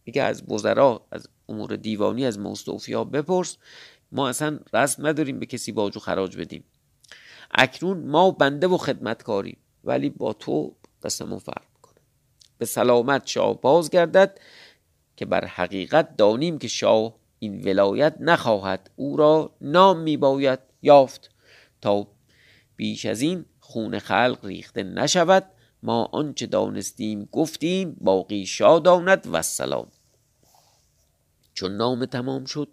میگه 0.06 0.24
از 0.24 0.44
وزرا 0.50 1.06
از 1.12 1.28
امور 1.50 1.76
دیوانی 1.76 2.26
از 2.26 2.40
مستوفیا 2.40 3.04
بپرس 3.04 3.58
ما 4.14 4.30
اصلا 4.30 4.60
رسم 4.74 5.08
نداریم 5.08 5.40
به 5.40 5.46
کسی 5.46 5.72
باج 5.72 5.98
و 5.98 6.00
خراج 6.00 6.38
بدیم. 6.38 6.64
اکنون 7.52 7.98
ما 8.08 8.32
بنده 8.32 8.68
و 8.68 8.78
خدمتکاریم 8.78 9.58
ولی 9.84 10.10
با 10.10 10.34
تو 10.34 10.76
قسمون 11.04 11.40
فرق 11.40 11.66
کنه 11.82 12.00
به 12.58 12.66
سلامت 12.66 13.28
شاه 13.28 13.62
باز 13.62 13.90
گردد 13.90 14.40
که 15.16 15.26
بر 15.26 15.46
حقیقت 15.46 16.18
دانیم 16.18 16.58
که 16.58 16.68
شاه 16.68 17.16
این 17.40 17.64
ولایت 17.64 18.16
نخواهد 18.20 18.90
او 18.96 19.18
را 19.18 19.56
نام 19.62 20.00
میباید 20.00 20.60
یافت. 20.82 21.30
تا 21.82 22.08
بیش 22.76 23.06
از 23.06 23.22
این 23.22 23.46
خون 23.60 24.00
خلق 24.00 24.40
ریخته 24.44 24.84
نشود 24.84 25.46
ما 25.84 26.10
آنچه 26.12 26.46
دانستیم 26.46 27.30
گفتیم 27.32 27.98
باقی 28.02 28.46
شاداند 28.46 29.28
و 29.32 29.42
سلام 29.42 29.88
چون 31.54 31.78
نام 31.78 32.06
تمام 32.06 32.46
شد 32.46 32.68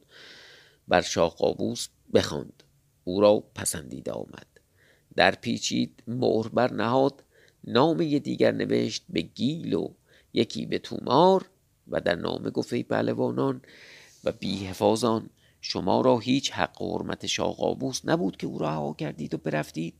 بر 0.90 1.00
شاه 1.00 1.35
قابوس 1.35 1.88
بخواند. 2.14 2.62
او 3.05 3.20
را 3.20 3.44
پسندیده 3.55 4.12
آمد. 4.12 4.46
در 5.16 5.35
پیچید 5.35 6.03
مهر 6.07 6.48
بر 6.48 6.72
نهاد. 6.72 7.24
نام 7.64 7.96
دیگر 8.18 8.53
نوشت 8.53 9.05
به 9.09 9.20
گیل 9.20 9.74
و 9.74 9.88
یکی 10.33 10.66
به 10.66 10.79
تومار 10.79 11.50
و 11.88 12.00
در 12.00 12.14
نامه 12.14 12.50
گفته 12.50 12.83
پهلوانان 12.83 13.62
و 14.24 14.33
بی 14.33 14.70
شما 15.61 16.00
را 16.00 16.18
هیچ 16.18 16.53
حق 16.53 16.83
و 16.83 16.98
حرمت 16.98 17.26
شاه 17.26 17.57
قابوس 17.57 18.00
نبود 18.05 18.37
که 18.37 18.46
او 18.46 18.59
را 18.59 18.68
رها 18.68 18.94
کردید 18.98 19.35
و 19.35 19.38
برفتید. 19.38 19.94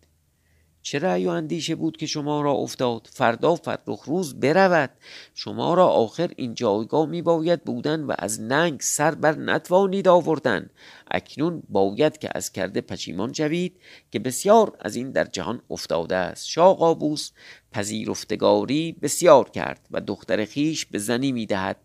چه 0.83 0.99
رأی 0.99 1.27
و 1.27 1.31
اندیشه 1.31 1.75
بود 1.75 1.97
که 1.97 2.07
شما 2.07 2.41
را 2.41 2.53
افتاد؟ 2.53 3.09
فردا 3.13 3.55
فرخ 3.55 4.03
روز 4.07 4.41
برود. 4.41 4.91
شما 5.35 5.75
را 5.75 5.87
آخر 5.87 6.31
این 6.37 6.55
جایگاه 6.55 7.07
می 7.07 7.23
باید 7.23 7.65
بودن 7.65 8.01
و 8.05 8.15
از 8.19 8.41
ننگ 8.41 8.81
سر 8.81 9.15
بر 9.15 9.35
نتوانید 9.35 10.09
آوردن. 10.09 10.71
اکنون 11.11 11.63
باید 11.69 12.19
که 12.19 12.29
از 12.35 12.53
کرده 12.53 12.81
پشیمان 12.81 13.33
شوید 13.33 13.77
که 14.11 14.19
بسیار 14.19 14.77
از 14.81 14.97
این 14.97 15.11
در 15.11 15.25
جهان 15.25 15.63
افتاده 15.71 16.17
است. 16.17 16.47
شاه 16.47 16.77
قابوس 16.77 17.31
پذیرفتگاری 17.73 18.93
بسیار 18.93 19.51
کرد 19.51 19.87
و 19.91 20.01
دختر 20.01 20.45
خیش 20.45 20.87
به 20.87 20.99
زنی 20.99 21.33
می 21.33 21.47
دهد 21.47 21.77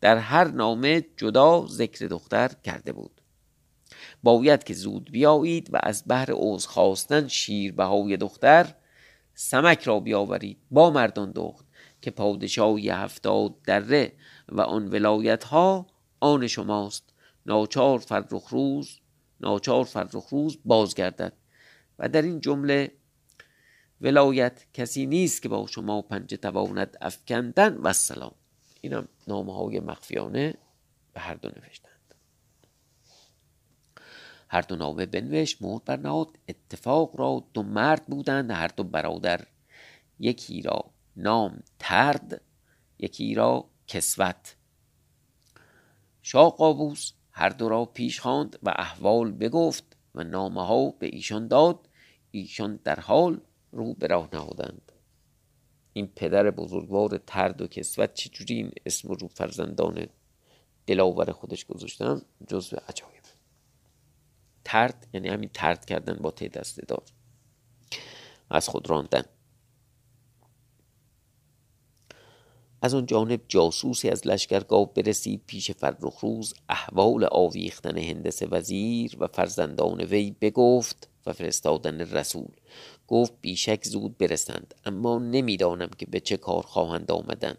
در 0.00 0.16
هر 0.16 0.44
نامه 0.44 1.04
جدا 1.16 1.66
ذکر 1.66 2.06
دختر 2.06 2.50
کرده 2.64 2.92
بود. 2.92 3.21
باید 4.22 4.64
که 4.64 4.74
زود 4.74 5.10
بیایید 5.10 5.74
و 5.74 5.78
از 5.82 6.04
بهر 6.04 6.32
عوض 6.32 6.66
خواستن 6.66 7.28
شیر 7.28 7.72
بهای 7.72 8.16
دختر 8.16 8.74
سمک 9.34 9.82
را 9.82 10.00
بیاورید. 10.00 10.58
با 10.70 10.90
مردان 10.90 11.32
دخت 11.32 11.66
که 12.02 12.10
پادشاهی 12.10 12.90
هفتاد 12.90 13.62
دره 13.62 14.12
و 14.48 14.60
آن 14.60 14.88
ولایت 14.88 15.44
ها 15.44 15.86
آن 16.20 16.46
شماست. 16.46 17.04
ناچار 17.46 17.98
فرخ 17.98 18.48
روز 18.48 19.00
ناچار 19.40 19.84
فرخ 19.84 20.28
روز 20.28 20.58
بازگردد. 20.64 21.32
و 21.98 22.08
در 22.08 22.22
این 22.22 22.40
جمله 22.40 22.92
ولایت 24.00 24.66
کسی 24.74 25.06
نیست 25.06 25.42
که 25.42 25.48
با 25.48 25.66
شما 25.66 26.02
پنجه 26.02 26.36
تواند 26.36 26.96
افکندن. 27.00 27.76
و 27.76 27.92
سلام. 27.92 28.34
اینم 28.80 29.08
نامه 29.28 29.54
های 29.54 29.80
مخفیانه 29.80 30.54
به 31.12 31.20
هر 31.20 31.34
دو 31.34 31.48
نوشتن. 31.48 31.91
هر 34.52 34.60
دو 34.60 34.76
نامه 34.76 35.06
بنوشت 35.06 35.62
مهر 35.62 35.80
برنهاد 35.86 36.38
اتفاق 36.48 37.20
را 37.20 37.44
دو 37.54 37.62
مرد 37.62 38.06
بودند 38.06 38.50
هر 38.50 38.68
دو 38.68 38.84
برادر. 38.84 39.46
یکی 40.18 40.62
را 40.62 40.84
نام 41.16 41.62
ترد 41.78 42.40
یکی 42.98 43.34
را 43.34 43.68
کسوت. 43.86 44.56
شاه 46.22 46.56
قابوس 46.56 47.12
هر 47.30 47.48
دو 47.48 47.68
را 47.68 47.84
پیش 47.84 48.20
خواند 48.20 48.58
و 48.62 48.72
احوال 48.76 49.32
بگفت 49.32 49.96
و 50.14 50.24
نامه 50.24 50.66
ها 50.66 50.90
به 50.90 51.06
ایشان 51.06 51.48
داد. 51.48 51.88
ایشان 52.30 52.80
در 52.84 53.00
حال 53.00 53.40
رو 53.72 53.94
به 53.94 54.06
راه 54.06 54.28
نهادند. 54.32 54.92
این 55.92 56.06
پدر 56.06 56.50
بزرگوار 56.50 57.20
ترد 57.26 57.62
و 57.62 57.66
کسوت 57.66 58.14
چجوری 58.14 58.54
این 58.54 58.72
اسم 58.86 59.08
رو 59.08 59.28
فرزندان 59.28 60.06
دلاور 60.86 61.32
خودش 61.32 61.64
گذاشتن؟ 61.64 62.22
جزو 62.48 62.76
عجایب. 62.88 63.11
ترد 64.64 65.06
یعنی 65.12 65.28
همین 65.28 65.50
ترد 65.54 65.84
کردن 65.84 66.14
با 66.14 66.30
ته 66.30 66.48
دسته 66.48 66.82
دار 66.88 67.02
از 68.50 68.68
خود 68.68 68.90
راندن. 68.90 69.24
از 72.82 72.94
آن 72.94 73.06
جانب 73.06 73.40
جاسوسی 73.48 74.08
از 74.08 74.26
لشکرگاه 74.26 74.94
برسید 74.94 75.42
پیش 75.46 75.70
فرخ 75.70 76.18
روز 76.18 76.54
احوال 76.68 77.24
آویختن 77.24 77.98
هندس 77.98 78.42
وزیر 78.50 79.16
و 79.18 79.26
فرزندان 79.26 80.00
وی 80.00 80.36
بگفت 80.40 81.08
و 81.26 81.32
فرستادن 81.32 82.00
رسول. 82.00 82.50
گفت 83.08 83.32
بیشک 83.40 83.84
زود 83.84 84.18
برسند 84.18 84.74
اما 84.84 85.18
نمی‌دانم 85.18 85.90
که 85.98 86.06
به 86.06 86.20
چه 86.20 86.36
کار 86.36 86.62
خواهند 86.62 87.10
آمدن. 87.10 87.54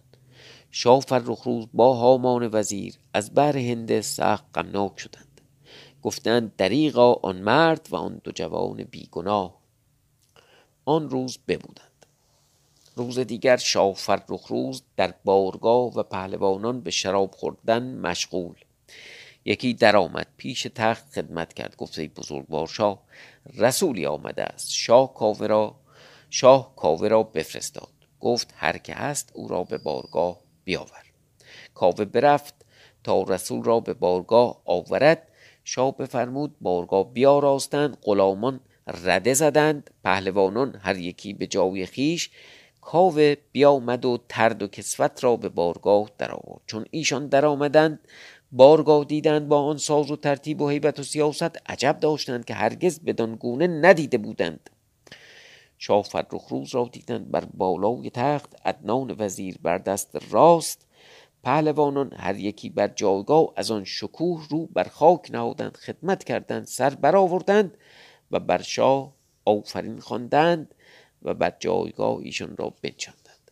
شاه 0.72 1.00
فرخ 1.00 1.42
روز 1.42 1.66
با 1.74 1.94
هامان 1.94 2.50
وزیر 2.54 2.96
از 3.13 3.34
بر 3.34 3.58
هندس 3.58 4.16
سخت 4.16 4.46
غمناک 4.56 5.00
شدند. 5.00 5.33
گفتند 6.04 6.56
دریغا 6.56 7.13
آن 7.13 7.36
مرد 7.36 7.88
و 7.92 7.96
آن 7.96 8.22
دو 8.24 8.32
جوان 8.32 8.84
بیگناه. 8.84 9.58
آن 10.86 11.10
روز 11.10 11.38
ببودند 11.48 12.06
روز 12.96 13.20
دیگر 13.20 13.58
شاه 13.58 13.94
فرخ 13.94 14.48
روز 14.48 14.84
در 14.98 15.13
بارگاه 15.24 15.94
و 15.94 16.04
پهلوانان 16.04 16.82
به 16.82 16.92
شراب 16.92 17.32
خوردن 17.32 17.98
مشغول. 17.98 18.56
یکی 19.46 19.74
در 19.74 19.96
آمد 19.96 20.28
پیش 20.38 20.68
تخت 20.76 21.13
خدمت 21.13 21.54
کرد 21.54 21.76
گفت 21.76 22.00
ای 22.00 22.08
بزرگوار 22.08 22.68
شاه 22.68 23.00
رسولی 23.56 24.06
آمده 24.06 24.44
است. 24.44 24.72
شاه 24.72 25.13
کاوه 25.13 25.48
را 25.48 25.76
شاه 26.30 26.76
کاوه 26.76 27.08
را 27.08 27.24
بفرستاد. 27.24 27.94
گفت 28.20 28.54
هر 28.58 28.78
که 28.78 28.94
هست 28.94 29.32
او 29.34 29.48
را 29.48 29.63
به 29.63 29.78
بارگاه 29.78 30.39
بیاور. 30.63 31.04
کاوه 31.74 32.06
برفت 32.06 32.54
تا 33.04 33.24
رسول 33.24 33.63
را 33.63 33.80
به 33.80 33.94
بارگاه 33.94 34.62
آورد 34.66 35.28
شاه 35.63 35.97
بفرمود 35.97 36.56
بارگاه 36.62 37.13
بیاراستند 37.13 37.97
غلامان 38.02 38.60
رده 38.88 39.34
زدند 39.34 39.89
پهلوانان 40.04 40.76
هر 40.82 40.97
یکی 40.97 41.34
به 41.34 41.47
جای 41.47 41.86
خیش 41.86 42.30
کاوه 42.82 43.36
بیامد 43.52 44.06
و 44.06 44.17
ترد 44.30 44.63
و 44.63 44.67
کسوت 44.67 45.23
را 45.23 45.36
به 45.36 45.49
بارگاه 45.49 46.10
درآورد. 46.17 46.62
چون 46.67 46.86
ایشان 46.91 47.28
درآمدند 47.28 47.99
بارگاه 48.52 49.06
دیدند 49.06 49.47
با 49.47 49.62
آن 49.62 49.78
ساز 49.78 50.12
و 50.12 50.15
ترتیب 50.15 50.62
و 50.62 50.69
هیبت 50.69 50.99
و 50.99 51.04
سیاست 51.04 51.69
عجب 51.69 51.97
داشتند 51.99 52.45
که 52.45 52.54
هرگز 52.54 52.99
بدان 52.99 53.36
گونه 53.36 53.67
ندیده 53.67 54.17
بودند. 54.17 54.69
شاه 55.78 56.04
فرخ 56.04 56.47
روز 56.49 56.76
را 56.76 56.89
دیدند 56.91 57.32
بر 57.32 57.45
بالای 57.54 58.10
تخت 58.10 58.56
عدنان 58.65 59.15
وزیر 59.19 59.58
بر 59.62 59.78
دست 59.78 60.17
راست 60.32 60.88
پهلوانان 61.44 62.14
هر 62.14 62.36
یکی 62.36 62.70
بر 62.70 62.88
جایگاه 62.88 63.54
از 63.56 63.72
آن 63.72 63.84
شکوه 63.84 64.48
رو 64.50 64.66
بر 64.66 64.84
خاک 64.84 65.32
نهادند 65.32 65.78
خدمت 65.78 66.24
کردند 66.24 66.66
سر 66.66 66.90
برآوردند 66.90 67.78
و 68.32 68.40
بر 68.40 68.62
شاه 68.62 69.16
آفرین 69.46 70.00
خواندند 70.00 70.76
و 71.22 71.34
بر 71.34 71.54
جایگاه 71.60 72.18
ایشان 72.18 72.58
را 72.58 72.74
بنشاندند. 72.82 73.52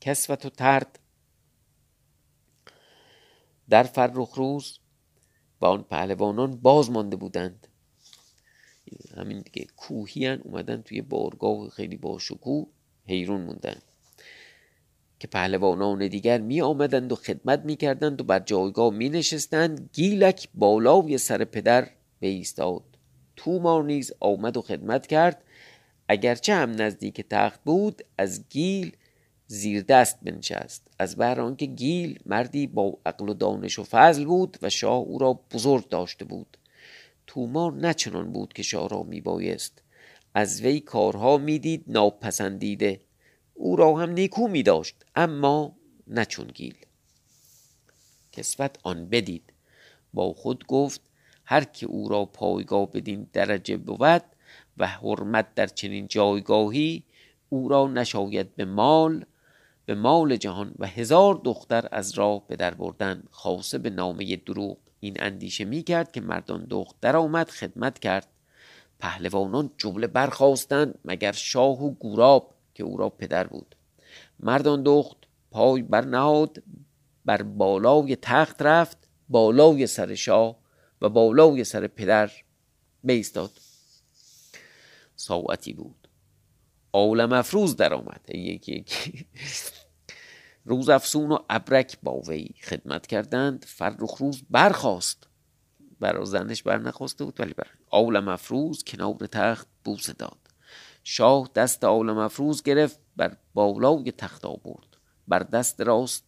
کسوت 0.00 0.46
و 0.46 0.50
ترد 0.50 0.98
در 3.68 3.82
فرخ 3.82 4.34
روز 4.34 4.78
و 5.60 5.66
آن 5.66 5.82
پهلوانان 5.82 6.56
باز 6.56 6.90
مانده 6.90 7.16
بودند. 7.16 7.68
همین 9.16 9.40
دیگه 9.40 9.66
کوهیان 9.76 10.40
اومدن 10.40 10.82
توی 10.82 11.02
بارگاه 11.02 11.68
خیلی 11.68 11.96
با 11.96 12.18
شکوه 12.18 12.66
حیرون 13.06 13.40
موندن. 13.40 13.82
که 15.18 15.28
پهلوانان 15.28 16.08
دیگر 16.08 16.38
می 16.38 16.60
آمدند 16.60 17.12
و 17.12 17.16
خدمت 17.16 17.64
می 17.64 17.76
کردند 17.76 18.20
و 18.20 18.24
بر 18.24 18.38
جایگاه 18.38 18.94
می 18.94 19.08
نشستند 19.08 19.90
گیلک 19.92 20.48
بالای 20.54 21.18
سر 21.18 21.44
پدر 21.44 21.88
ایستاد 22.20 22.82
تومار 23.36 23.84
نیز 23.84 24.12
آمد 24.20 24.56
و 24.56 24.62
خدمت 24.62 25.06
کرد. 25.06 25.44
اگرچه 26.08 26.54
هم 26.54 26.70
نزدیک 26.70 27.20
تخت 27.30 27.60
بود 27.64 28.02
از 28.18 28.48
گیل 28.48 28.96
زیر 29.46 29.82
دست 29.82 30.18
بنشست. 30.22 30.88
از 30.98 31.16
بهر 31.16 31.40
آنکه 31.40 31.66
گیل 31.66 32.18
مردی 32.26 32.66
با 32.66 32.98
عقل 33.06 33.28
و 33.28 33.34
دانش 33.34 33.78
و 33.78 33.84
فضل 33.84 34.24
بود 34.24 34.56
و 34.62 34.70
شاه 34.70 34.98
او 34.98 35.18
را 35.18 35.40
بزرگ 35.52 35.88
داشته 35.88 36.24
بود. 36.24 36.56
تومار 37.26 37.72
نه 37.72 37.94
چنان 37.94 38.32
بود 38.32 38.52
که 38.52 38.62
شاه 38.62 38.88
را 38.88 39.02
میبایست. 39.02 39.82
از 40.34 40.62
وی 40.62 40.80
کارها 40.80 41.38
می‌دید 41.38 41.84
ناپسندیده. 41.86 43.00
او 43.56 43.76
را 43.76 43.94
هم 43.94 44.10
نیکو 44.10 44.48
می 44.48 44.62
داشت 44.62 45.04
اما 45.14 45.76
نه 46.06 46.24
چون 46.24 46.46
گیل. 46.46 46.76
کسوت 48.32 48.78
آن 48.82 49.08
بدید. 49.08 49.52
با 50.14 50.32
خود 50.32 50.66
گفت 50.66 51.00
هر 51.44 51.64
که 51.64 51.86
او 51.86 52.08
را 52.08 52.24
پایگاه 52.24 52.90
بدین 52.90 53.26
درجه 53.32 53.76
بود 53.76 54.22
و 54.76 54.86
حرمت 54.86 55.54
در 55.54 55.66
چنین 55.66 56.06
جایگاهی 56.06 57.02
او 57.48 57.68
را 57.68 57.86
نشاید 57.86 58.56
به 58.56 58.64
مال 58.64 59.24
به 59.86 59.94
مال 59.94 60.36
جهان 60.36 60.74
و 60.78 60.86
هزار 60.86 61.40
دختر 61.44 61.88
از 61.92 62.14
راه 62.14 62.46
به 62.46 62.56
در 62.56 62.74
بردن. 62.74 63.22
خاصه 63.30 63.78
به 63.78 63.90
نامه 63.90 64.36
دروغ. 64.36 64.76
این 65.00 65.16
اندیشه 65.20 65.64
می 65.64 65.82
کرد 65.82 66.12
که 66.12 66.20
مردان 66.20 66.64
دختر 66.64 67.16
آمد 67.16 67.50
خدمت 67.50 67.98
کرد. 67.98 68.28
پهلوانان 68.98 69.70
جمله 69.78 70.06
برخواستند 70.06 70.98
مگر 71.04 71.32
شاه 71.32 71.84
و 71.84 71.90
گوراب؟ 71.90 72.55
که 72.76 72.84
او 72.84 72.96
را 72.96 73.08
پدر 73.08 73.46
بود. 73.46 73.76
مردان 74.40 74.82
دخت 74.82 75.16
پای 75.50 75.82
برنهاد 75.82 76.62
بر 77.24 77.42
بالای 77.42 78.16
تخت 78.16 78.62
رفت 78.62 79.08
بالای 79.28 79.86
سر 79.86 80.14
شاه 80.14 80.56
و 81.00 81.08
بالای 81.08 81.64
سر 81.64 81.86
پدر 81.86 82.30
بیستاد. 83.04 83.50
ساعتی 85.16 85.72
بود. 85.72 86.08
عالم 86.92 87.32
افروز 87.32 87.76
در 87.76 87.94
آمد 87.94 88.20
یکی 88.28 88.72
یکی 88.72 89.26
روز 90.64 90.88
افسون 90.88 91.32
و 91.32 91.38
ابرک 91.50 91.98
با 92.02 92.20
وی 92.20 92.54
خدمت 92.62 93.06
کردند. 93.06 93.64
فرخ 93.68 94.14
روز 94.14 94.42
برخواست 94.50 95.28
برا 96.00 96.24
زنش 96.24 96.62
بر 96.62 96.78
نخواسته 96.78 97.24
بود 97.24 97.40
ولی 97.40 97.54
بر 97.54 97.66
عالم 97.90 98.28
افروز 98.28 98.84
کنار 98.84 99.16
تخت 99.16 99.68
بوسه 99.84 100.12
داد. 100.12 100.45
شاه 101.08 101.50
دست 101.54 101.84
عالم 101.84 102.18
افروز 102.18 102.62
گرفت 102.62 103.00
بر 103.16 103.36
بالای 103.54 104.12
تخت 104.12 104.44
آورد. 104.44 104.96
بر 105.28 105.38
دست 105.38 105.80
راست 105.80 106.24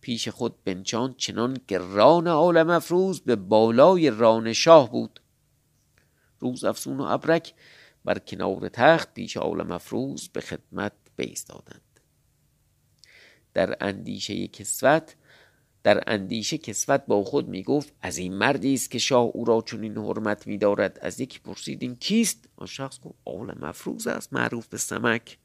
پیش 0.00 0.28
خود 0.28 0.64
بنچان 0.64 1.14
چنان 1.14 1.56
که 1.68 1.78
ران 1.78 2.26
عالم 2.26 2.70
افروز 2.70 3.20
به 3.20 3.36
بالای 3.36 4.10
ران 4.10 4.52
شاه 4.52 4.90
بود. 4.90 5.20
روز 6.38 6.64
افسون 6.64 7.00
و 7.00 7.02
ابرک 7.02 7.54
بر 8.04 8.18
کنار 8.18 8.68
تخت 8.68 9.14
پیش 9.14 9.36
عالم 9.36 9.72
افروز 9.72 10.28
به 10.28 10.40
خدمت 10.40 10.92
بیستادند 11.16 12.00
در 13.54 13.76
اندیشه 13.80 14.48
کسوت 14.48 15.16
در 15.86 16.02
اندیشه 16.06 16.58
کسوت 16.58 17.02
با 17.06 17.24
خود 17.24 17.48
می 17.48 17.62
گفت 17.62 17.92
از 18.02 18.18
این 18.18 18.34
مردی 18.34 18.74
است 18.74 18.90
که 18.90 18.98
شاه 18.98 19.30
او 19.32 19.44
را 19.44 19.62
چنین 19.66 19.96
حرمت 19.96 20.46
می 20.46 20.58
دارد 20.58 20.98
از 21.02 21.20
یکی 21.20 21.38
پرسیدین 21.38 21.96
کیست؟ 21.96 22.44
آن 22.56 22.66
شخص 22.66 23.00
گفت 23.00 23.14
عالم 23.26 23.58
افروز 23.62 24.06
است 24.06 24.32
معروف 24.32 24.66
به 24.66 24.78
سمک. 24.78 25.38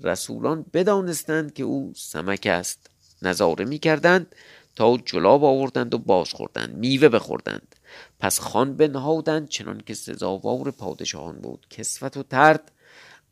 رسولان 0.00 0.66
بدانستند 0.72 1.54
که 1.54 1.62
او 1.62 1.92
سمک 1.96 2.46
است 2.46 2.90
نظاره 3.22 3.64
می 3.64 3.78
کردند 3.78 4.34
تا 4.76 4.96
جلاب 4.96 5.44
آوردند 5.44 5.94
و 5.94 5.98
باز 5.98 6.28
خوردند 6.32 6.76
میوه 6.76 7.08
بخوردند. 7.08 7.76
پس 8.20 8.40
خان 8.40 8.76
بنهادند 8.76 9.48
چنان 9.48 9.82
که 9.86 9.94
سزاوار 9.94 10.70
پادشاهان 10.70 11.40
بود. 11.40 11.66
کسوت 11.70 12.16
و 12.16 12.22
ترد 12.22 12.72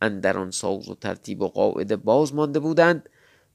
اندران 0.02 0.50
ساز 0.50 0.88
و 0.88 0.94
ترتیب 0.94 1.40
و 1.42 1.48
قاعده 1.48 1.96
باز 1.96 2.34
مانده 2.34 2.58
بودند. 2.58 3.08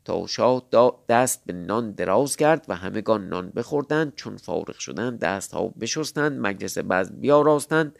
تا 0.05 0.27
شاه 0.27 0.63
دست 1.09 1.41
به 1.45 1.53
نان 1.53 1.91
دراز 1.91 2.37
کرد 2.37 2.65
و 2.67 2.75
همگان 2.75 3.27
نان 3.27 3.49
بخوردند. 3.49 4.15
چون 4.15 4.37
فارغ 4.37 4.77
شدند 4.77 5.19
دست 5.19 5.53
ها 5.53 5.67
بشستند 5.67 6.39
مجلس 6.39 6.77
بعض 6.77 7.11
بیاراستند. 7.11 7.99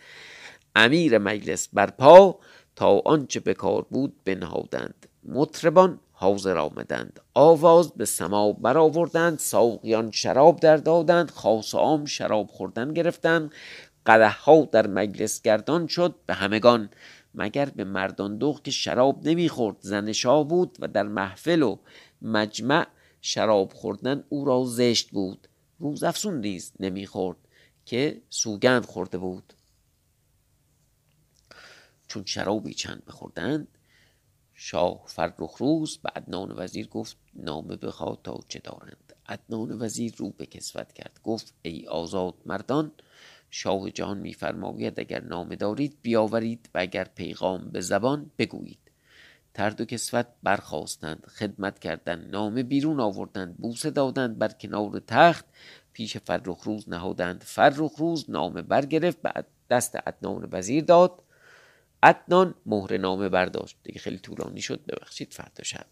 امیر 0.76 1.18
مجلس 1.18 1.70
بر 1.74 1.90
پا 1.90 2.40
تا 2.76 3.02
آنچه 3.06 3.40
به 3.40 3.54
کار 3.54 3.86
بود 3.90 4.14
بنهادند. 4.26 5.08
مطربان 5.24 6.00
حاضر 6.12 6.58
آمدند. 6.58 7.20
آواز 7.34 7.94
به 7.94 8.06
سما 8.06 8.54
برآوردند 8.54 9.40
ساقیان 9.40 10.12
شراب 10.12 10.60
در 10.60 10.78
دادند 10.78 11.32
خاص 11.32 11.76
عام 11.76 12.06
شراب 12.06 12.48
خوردن 12.48 12.94
گرفتند. 12.94 13.52
قده 14.06 14.30
ها 14.30 14.70
در 14.72 14.88
مجلس 14.88 15.42
گردان 15.42 15.88
شد 15.88 16.16
به 16.26 16.34
همگان 16.34 16.90
مگر 17.36 17.66
به 17.66 17.84
مردان 17.84 18.38
دوغ 18.38 18.62
که 18.62 18.72
شراب 18.72 19.28
نمی‌خورد 19.28 19.78
زن 19.80 20.12
شاه 20.12 20.48
بود 20.48 20.78
و 20.80 20.88
در 20.88 21.04
محفل 21.04 21.62
و 21.62 21.78
مجمع 22.22 22.88
شراب 23.22 23.74
خوردن 23.74 24.24
او 24.30 24.46
را 24.46 24.64
زشت 24.66 25.12
بود. 25.12 25.48
روز 25.80 26.04
افسون 26.04 26.42
نیز 26.42 26.74
نمی‌خورد 26.80 27.38
که 27.86 28.22
سوگند 28.30 28.86
خورده 28.86 29.18
بود. 29.18 29.54
چون 32.08 32.26
شرابی 32.26 32.74
چند 32.74 33.06
بخوردند 33.08 33.68
شاه 34.54 35.04
فرخ 35.08 35.58
روز 35.58 35.98
به 35.98 36.10
عدنان 36.16 36.54
وزیر 36.58 36.88
گفت 36.88 37.18
نامه 37.34 37.76
بخواد 37.76 38.20
تا 38.24 38.40
چه 38.48 38.60
دارند. 38.60 39.14
عدنان 39.28 39.82
وزیر 39.82 40.14
رو 40.18 40.30
به 40.30 40.46
کسوت 40.46 40.94
کرد 40.94 41.20
گفت 41.24 41.54
ای 41.62 41.88
آزاد 41.88 42.34
مردان 42.46 42.92
شاه 43.58 43.92
جهان 43.92 44.18
میفرماید 44.18 45.00
اگر 45.00 45.24
نامه 45.24 45.56
دارید 45.56 45.98
بیاورید 46.02 46.70
و 46.74 46.80
اگر 46.80 47.04
پیغام 47.04 47.70
به 47.70 47.82
زبان 47.82 48.32
بگویید. 48.38 48.92
ترد 49.54 49.82
و 49.82 49.86
کسوت 49.86 50.28
برخواستند 50.44 51.26
خدمت 51.26 51.80
کردند 51.80 52.32
نامه 52.32 52.64
بیرون 52.64 53.00
آوردند 53.00 53.58
بوسه 53.58 53.90
دادند 53.90 54.38
بر 54.38 54.48
کنار 54.48 55.02
تخت 55.08 55.46
پیش 55.94 56.18
فرخ 56.18 56.64
روز 56.64 56.90
نهادند. 56.90 57.44
فرخ 57.44 57.92
روز 57.98 58.30
نامه 58.30 58.62
برگرفت 58.62 59.22
به 59.22 59.46
دست 59.70 59.96
عدنان 59.96 60.50
وزیر 60.52 60.84
داد. 60.84 61.24
عدنان 62.04 62.56
مهر 62.66 62.98
نامه 62.98 63.30
برداشت. 63.30 63.78
دیگه 63.84 64.00
خیلی 64.00 64.18
طولانی 64.18 64.62
شد 64.62 64.86
ببخشید 64.86 65.34
فردا 65.34 65.64
شب. 65.64 65.86